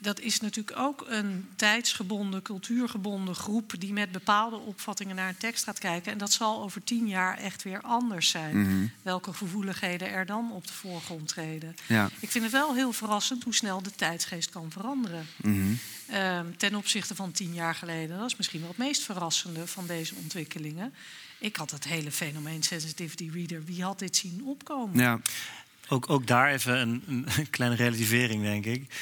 [0.00, 5.64] dat is natuurlijk ook een tijdsgebonden, cultuurgebonden groep die met bepaalde opvattingen naar een tekst
[5.64, 6.12] gaat kijken.
[6.12, 8.60] En dat zal over tien jaar echt weer anders zijn.
[8.60, 8.86] Mhm.
[9.02, 11.74] Welke gevoeligheden er dan op de voorgrond treden.
[11.86, 12.10] Ja.
[12.20, 15.26] Ik vind het wel heel verrassend hoe snel de tijdsgeest kan veranderen.
[15.36, 15.72] Mhm.
[16.06, 18.18] Ehm, ten opzichte van tien jaar geleden.
[18.18, 20.94] Dat is misschien wel het meest verrassende van deze ontwikkelingen.
[21.38, 23.64] Ik had het hele fenomeen sensitivity reader.
[23.64, 24.98] Wie had dit zien opkomen?
[24.98, 25.20] Ja.
[25.88, 28.94] Ook, ook daar even een, een kleine relativering, denk ik.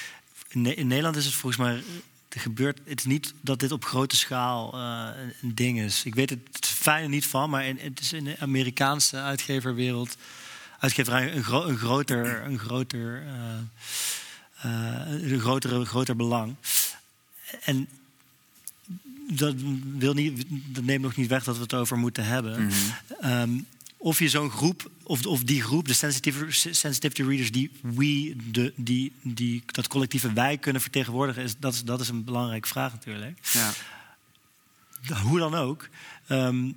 [0.50, 1.82] In, Ne- in Nederland is het volgens mij
[2.28, 2.80] er gebeurt.
[2.84, 5.08] Het is niet dat dit op grote schaal eh,
[5.40, 6.04] een- ding is.
[6.04, 10.16] Ik weet het, het fijne niet van, maar in, het is in de Amerikaanse uitgeverwereld.
[10.78, 13.54] Uitgeverij een, gro- een groter, een groter, eh,
[14.62, 16.54] eh, een grotere, groter belang.
[17.64, 17.88] En
[19.30, 19.54] dat,
[19.96, 22.64] wil niet, dat neemt nog niet weg dat we het over moeten hebben.
[22.66, 22.74] Mhm.
[23.20, 23.50] Ehm,
[23.96, 29.12] of je zo'n groep, of, of die groep, de sensitivity, readers, die we, de, die,
[29.22, 33.38] die, dat collectieve wij kunnen vertegenwoordigen, is, dat, is, dat is een belangrijke vraag natuurlijk.
[33.52, 33.72] Ja.
[35.22, 35.88] Hoe dan ook.
[36.26, 36.72] ehm,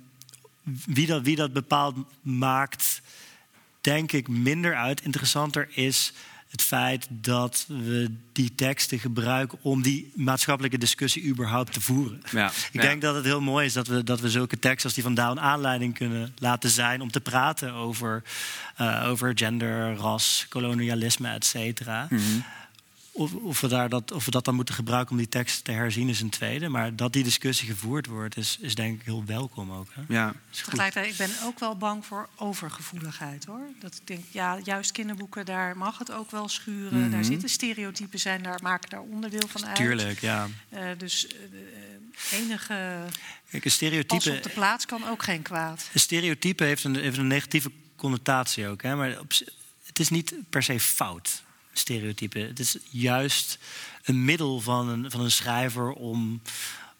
[0.86, 3.02] wie, dat, wie dat bepaalt maakt,
[3.80, 5.00] denk ik, minder uit.
[5.00, 6.12] Interessanter is
[6.54, 12.22] het feit dat we die teksten gebruiken om die maatschappelijke discussie überhaupt te voeren.
[12.32, 12.46] Ja.
[12.46, 12.80] Ik Ja.
[12.80, 15.14] denk dat het heel mooi is dat we, dat we zulke teksten als die van
[15.14, 18.22] Down aanleiding kunnen laten zijn om te praten over,
[18.76, 22.06] eh, over gender, ras, kolonialisme, et cetera.
[22.10, 22.22] Mhm.
[23.16, 25.72] Of, of, we daar dat, of we dat dan moeten gebruiken om die tekst te
[25.72, 26.68] herzien is een tweede.
[26.68, 29.86] Maar dat die discussie gevoerd wordt, is, is denk ik heel welkom ook.
[29.92, 30.02] Hè?
[30.08, 30.28] Ja.
[30.28, 30.64] Goed.
[30.64, 33.66] Tegelijkertijd, ik ben ook wel bang voor overgevoeligheid hoor.
[33.78, 37.00] Dat ik denk, ja, juist kinderboeken, daar mag het ook wel schuren.
[37.00, 37.10] Mhm.
[37.10, 39.76] Daar zitten stereotypen zijn, daar maken daar onderdeel van uit.
[39.76, 40.48] Tuurlijk, ja.
[40.68, 42.66] Eh, dus eh, eh, enige
[43.50, 45.88] Kijk, een pas stereotype, op de plaats kan ook geen kwaad.
[45.92, 48.82] een stereotype heeft een, heeft een negatieve connotatie ook.
[48.82, 48.96] Hè?
[48.96, 49.32] Maar op,
[49.84, 51.42] het is niet per se fout,
[51.78, 52.38] stereotype.
[52.38, 53.58] Het is juist
[54.04, 56.40] een middel van een, van een schrijver om,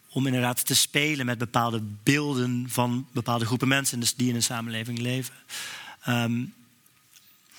[0.08, 4.42] om inderdaad te spelen met bepaalde beelden van bepaalde groepen mensen dus die in een
[4.42, 5.34] samenleving leven.
[6.02, 6.44] Ehm,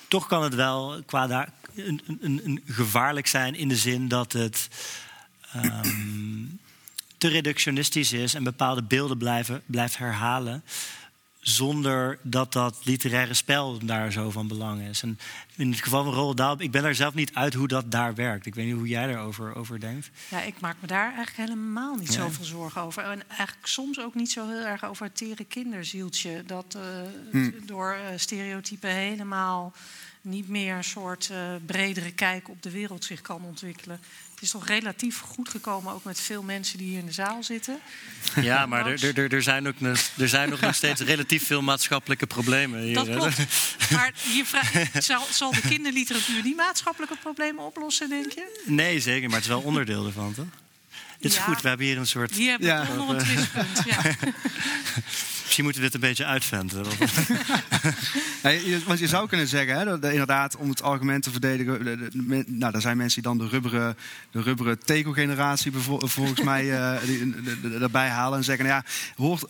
[0.08, 4.32] toch kan het wel qua daar, een, een, een gevaarlijk zijn in de zin dat
[4.32, 4.68] het
[5.52, 6.44] ehm,
[7.18, 10.64] te reductionistisch is en bepaalde beelden blijven, blijft herhalen.
[11.48, 15.02] Zonder dat dat literaire spel daar zo van belang is.
[15.02, 15.18] En
[15.56, 18.14] in het geval van Roald Dahl, ik ben daar zelf niet uit hoe dat daar
[18.14, 18.46] werkt.
[18.46, 20.10] Ik weet niet hoe jij daarover over denkt.
[20.28, 22.20] Ja, ik maak me daar eigenlijk helemaal niet Ja.
[22.20, 23.02] zoveel zorgen over.
[23.02, 26.42] En eigenlijk soms ook niet zo heel erg over het tere kinderzieltje.
[26.46, 26.82] Dat eh,
[27.30, 27.50] Hm.
[27.66, 29.72] door eh, stereotypen helemaal
[30.20, 34.00] niet meer een soort eh, bredere kijk op de wereld zich kan ontwikkelen.
[34.36, 37.42] Het is toch relatief goed gekomen, ook met veel mensen die hier in de zaal
[37.42, 37.78] zitten.
[38.40, 41.62] Ja, maar er, er, er, zijn, ook nog, er zijn nog, nog steeds relatief veel
[41.62, 42.94] maatschappelijke problemen hier.
[42.94, 43.36] Dat klopt.
[43.90, 44.12] Maar
[44.98, 48.62] zal, zal de kinderliteratuur die maatschappelijke problemen oplossen, denk je?
[48.64, 50.46] Nee, zeker, maar het is wel onderdeel ervan, toch?
[51.18, 51.42] Dit is Ja.
[51.42, 52.30] goed, we hebben hier een soort...
[52.34, 52.94] Hier hebben we Ja.
[52.94, 53.82] nog een twistpunt.
[53.86, 54.00] Ja.
[55.46, 56.84] Misschien moeten we dit een beetje uitventen.
[58.86, 61.84] Want je zou kunnen zeggen, hè, dat, inderdaad, om het argument te verdedigen.
[61.84, 63.96] de- de- de men- nou, daar zijn mensen die dan de rubberen,
[64.30, 66.70] de rubberen tegelgeneratie volgens mij
[67.80, 69.44] daarbij halen en zeggen: nou ja, hoort,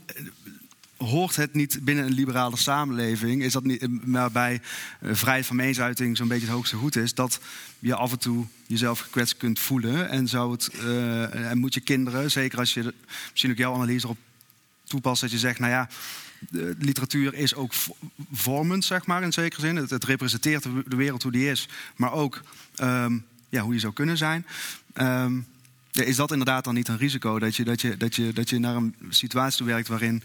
[0.97, 3.43] hoort het niet binnen een liberale samenleving?
[3.43, 4.61] Is dat niet waarbij
[5.01, 7.15] eh, vrijheid van meningsuiting zo'n beetje het hoogste goed is?
[7.15, 7.41] Dat
[7.79, 10.09] je af en toe jezelf gekwetst kunt voelen.
[10.09, 12.95] En, zou het, eh, en moet je kinderen, zeker als je
[13.31, 14.19] misschien ook jouw analyse erop
[14.89, 15.89] toepast, dat je zegt: nou ja
[16.79, 17.97] literatuur is ook vo-
[18.33, 19.77] vormend, zeg maar, in zekere zin.
[19.77, 22.41] Het, het representeert de, wereld hoe die is, maar ook
[22.75, 23.19] ehm,
[23.49, 24.47] ja, hoe die zou kunnen zijn.
[24.93, 25.41] Ehm,
[25.93, 27.39] is dat inderdaad dan niet een risico?
[27.39, 30.23] Dat je, dat je, dat je, dat je naar een situatie werkt waarin.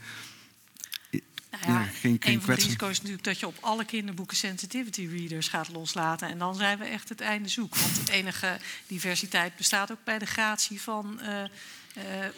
[1.66, 4.36] Ja, ja, geen- geen een van de risico's is natuurlijk dat je op alle kinderboeken
[4.36, 6.28] sensitivity readers gaat loslaten.
[6.28, 7.76] En dan zijn we echt het einde zoek.
[7.76, 8.56] Want de enige
[8.86, 11.48] diversiteit bestaat ook bij de gratie van eh, eh,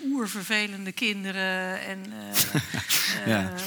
[0.05, 2.61] oervervelende kinderen en eh,
[3.27, 3.43] Ja.
[3.55, 3.61] eh,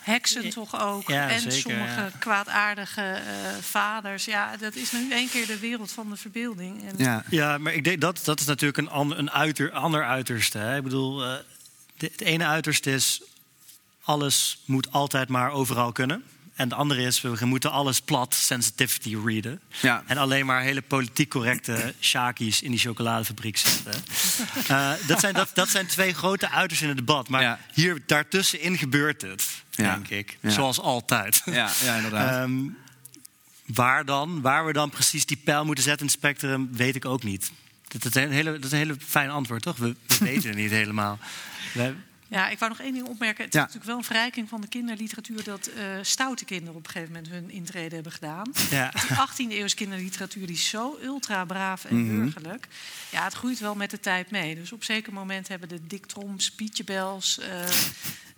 [0.00, 1.08] heksen toch ook.
[1.08, 2.10] Ja, en zeker, sommige ja.
[2.18, 3.22] kwaadaardige eh,
[3.60, 4.24] vaders.
[4.24, 6.84] Ja, dat is nu één keer de wereld van de verbeelding.
[6.88, 10.04] En Ja, Ja, maar ik denk dat dat is natuurlijk een, ander, een uiter, ander
[10.04, 10.58] uiterste.
[10.58, 10.76] Hè?
[10.76, 11.34] Ik bedoel, eh,
[11.96, 13.22] de- het ene uiterste is
[14.08, 16.22] alles moet altijd maar overal kunnen.
[16.54, 19.60] En het andere is, we moeten alles plat sensitivity readen.
[19.80, 20.02] ja.
[20.06, 23.92] En alleen maar hele politiek correcte shakies in die chocoladefabriek zetten.
[24.68, 27.28] Eh, dat, zijn, dat, dat zijn twee grote uitersten in het debat.
[27.28, 27.58] Maar Ja.
[27.72, 29.92] hier daartussenin gebeurt het, Ja.
[29.94, 30.38] denk ik.
[30.42, 31.42] Zoals altijd.
[31.44, 32.44] ja, ja inderdaad.
[32.44, 32.58] Ehm,
[33.66, 34.40] waar dan?
[34.40, 37.50] Waar we dan precies die pijl moeten zetten in het spectrum, weet ik ook niet.
[37.88, 39.76] Dat, dat, is, een hele, dat is een hele fijn antwoord, toch?
[39.76, 41.18] We, we weten het niet helemaal.
[41.74, 41.94] We,
[42.30, 43.44] Ja, ik wou nog één ding opmerken.
[43.44, 43.58] Het Ja.
[43.60, 47.12] is natuurlijk wel een verrijking van de kinderliteratuur dat eh, stoute kinderen op een gegeven
[47.14, 48.52] moment hun intrede hebben gedaan.
[48.70, 48.90] Ja.
[48.90, 52.20] Die 18e eeuws kinderliteratuur die is zo ultra braaf en Mhm.
[52.22, 52.68] burgerlijk.
[53.10, 54.54] Ja, het groeit wel met de tijd mee.
[54.54, 57.62] Dus op zeker moment hebben de Dick Troms, Pietje Bels, eh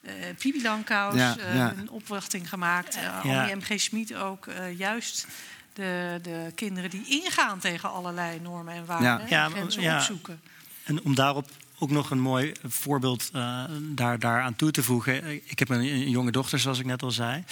[0.01, 1.75] eh Pibi Ja, ja.
[1.77, 2.97] een opwachting gemaakt.
[2.97, 3.21] Uh, Ja.
[3.41, 3.81] Annie M.G.
[3.81, 4.47] Schmid ook.
[4.47, 5.27] eh, juist
[5.73, 9.29] de, de kinderen die ingaan tegen allerlei normen en waarden.
[9.29, 9.51] Ja.
[9.55, 9.97] en ja.
[9.97, 10.41] opzoeken.
[10.85, 11.51] En om daarop
[11.81, 15.35] ook nog een mooi voorbeeld eh daar, daaraan toe te voegen.
[15.51, 17.44] Ik heb een, een jonge dochter, zoals ik net al zei.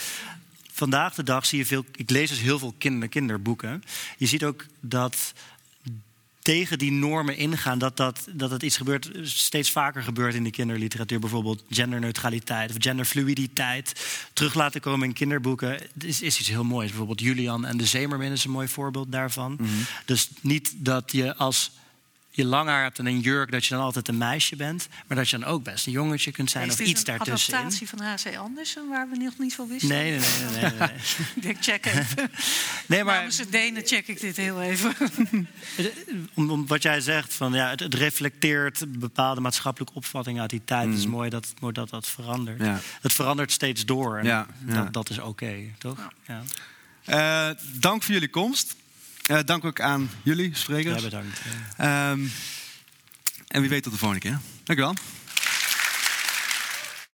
[0.72, 1.84] Vandaag de dag zie je veel.
[1.96, 3.82] Ik lees dus heel veel kinder, kinderboeken.
[4.16, 5.32] Je ziet ook dat
[6.38, 10.50] tegen die normen ingaan, dat, dat, dat het iets gebeurt, steeds vaker gebeurt in de
[10.50, 11.18] kinderliteratuur.
[11.18, 14.06] Bijvoorbeeld genderneutraliteit of genderfluiditeit.
[14.32, 16.88] Terug laten komen in kinderboeken is, is iets heel moois.
[16.88, 19.58] Bijvoorbeeld Julian en de Zeemermin is een mooi voorbeeld daarvan.
[20.04, 21.70] Dus niet dat je als
[22.38, 24.88] je lang haar hebt en een jurk, dat je dan altijd een meisje bent.
[25.06, 27.60] Maar dat je dan ook best een jongetje kunt zijn Is of iets een daartussenin.
[27.60, 28.36] adaptatie van H.C.
[28.36, 29.88] Andersen, waar we nog niet van wisten?
[29.88, 30.50] Nee, nee, nee.
[30.50, 30.88] nee, nee, nee.
[31.36, 32.30] Ik denk, check even.
[32.86, 34.94] nee maar Namens de Denen check ik dit heel even.
[36.34, 40.64] om, om wat jij zegt, van, ja, het, het reflecteert bepaalde maatschappelijke opvattingen uit die
[40.64, 40.88] tijd.
[40.88, 42.60] Het is mooi dat, mooi dat dat verandert.
[42.60, 42.80] Ja.
[43.00, 44.18] Het verandert steeds door.
[44.18, 44.74] En Ja, ja.
[44.74, 46.08] Dat, dat is oké, toch?
[46.26, 46.42] Ja.
[47.04, 48.76] Eh, dank voor jullie komst.
[49.28, 50.96] Eh, dank ook aan jullie, sprekers.
[50.96, 51.40] Ja, bedankt.
[51.76, 52.20] Ehm,
[53.48, 54.38] en wie weet tot de volgende keer.
[54.64, 54.94] Dank u wel.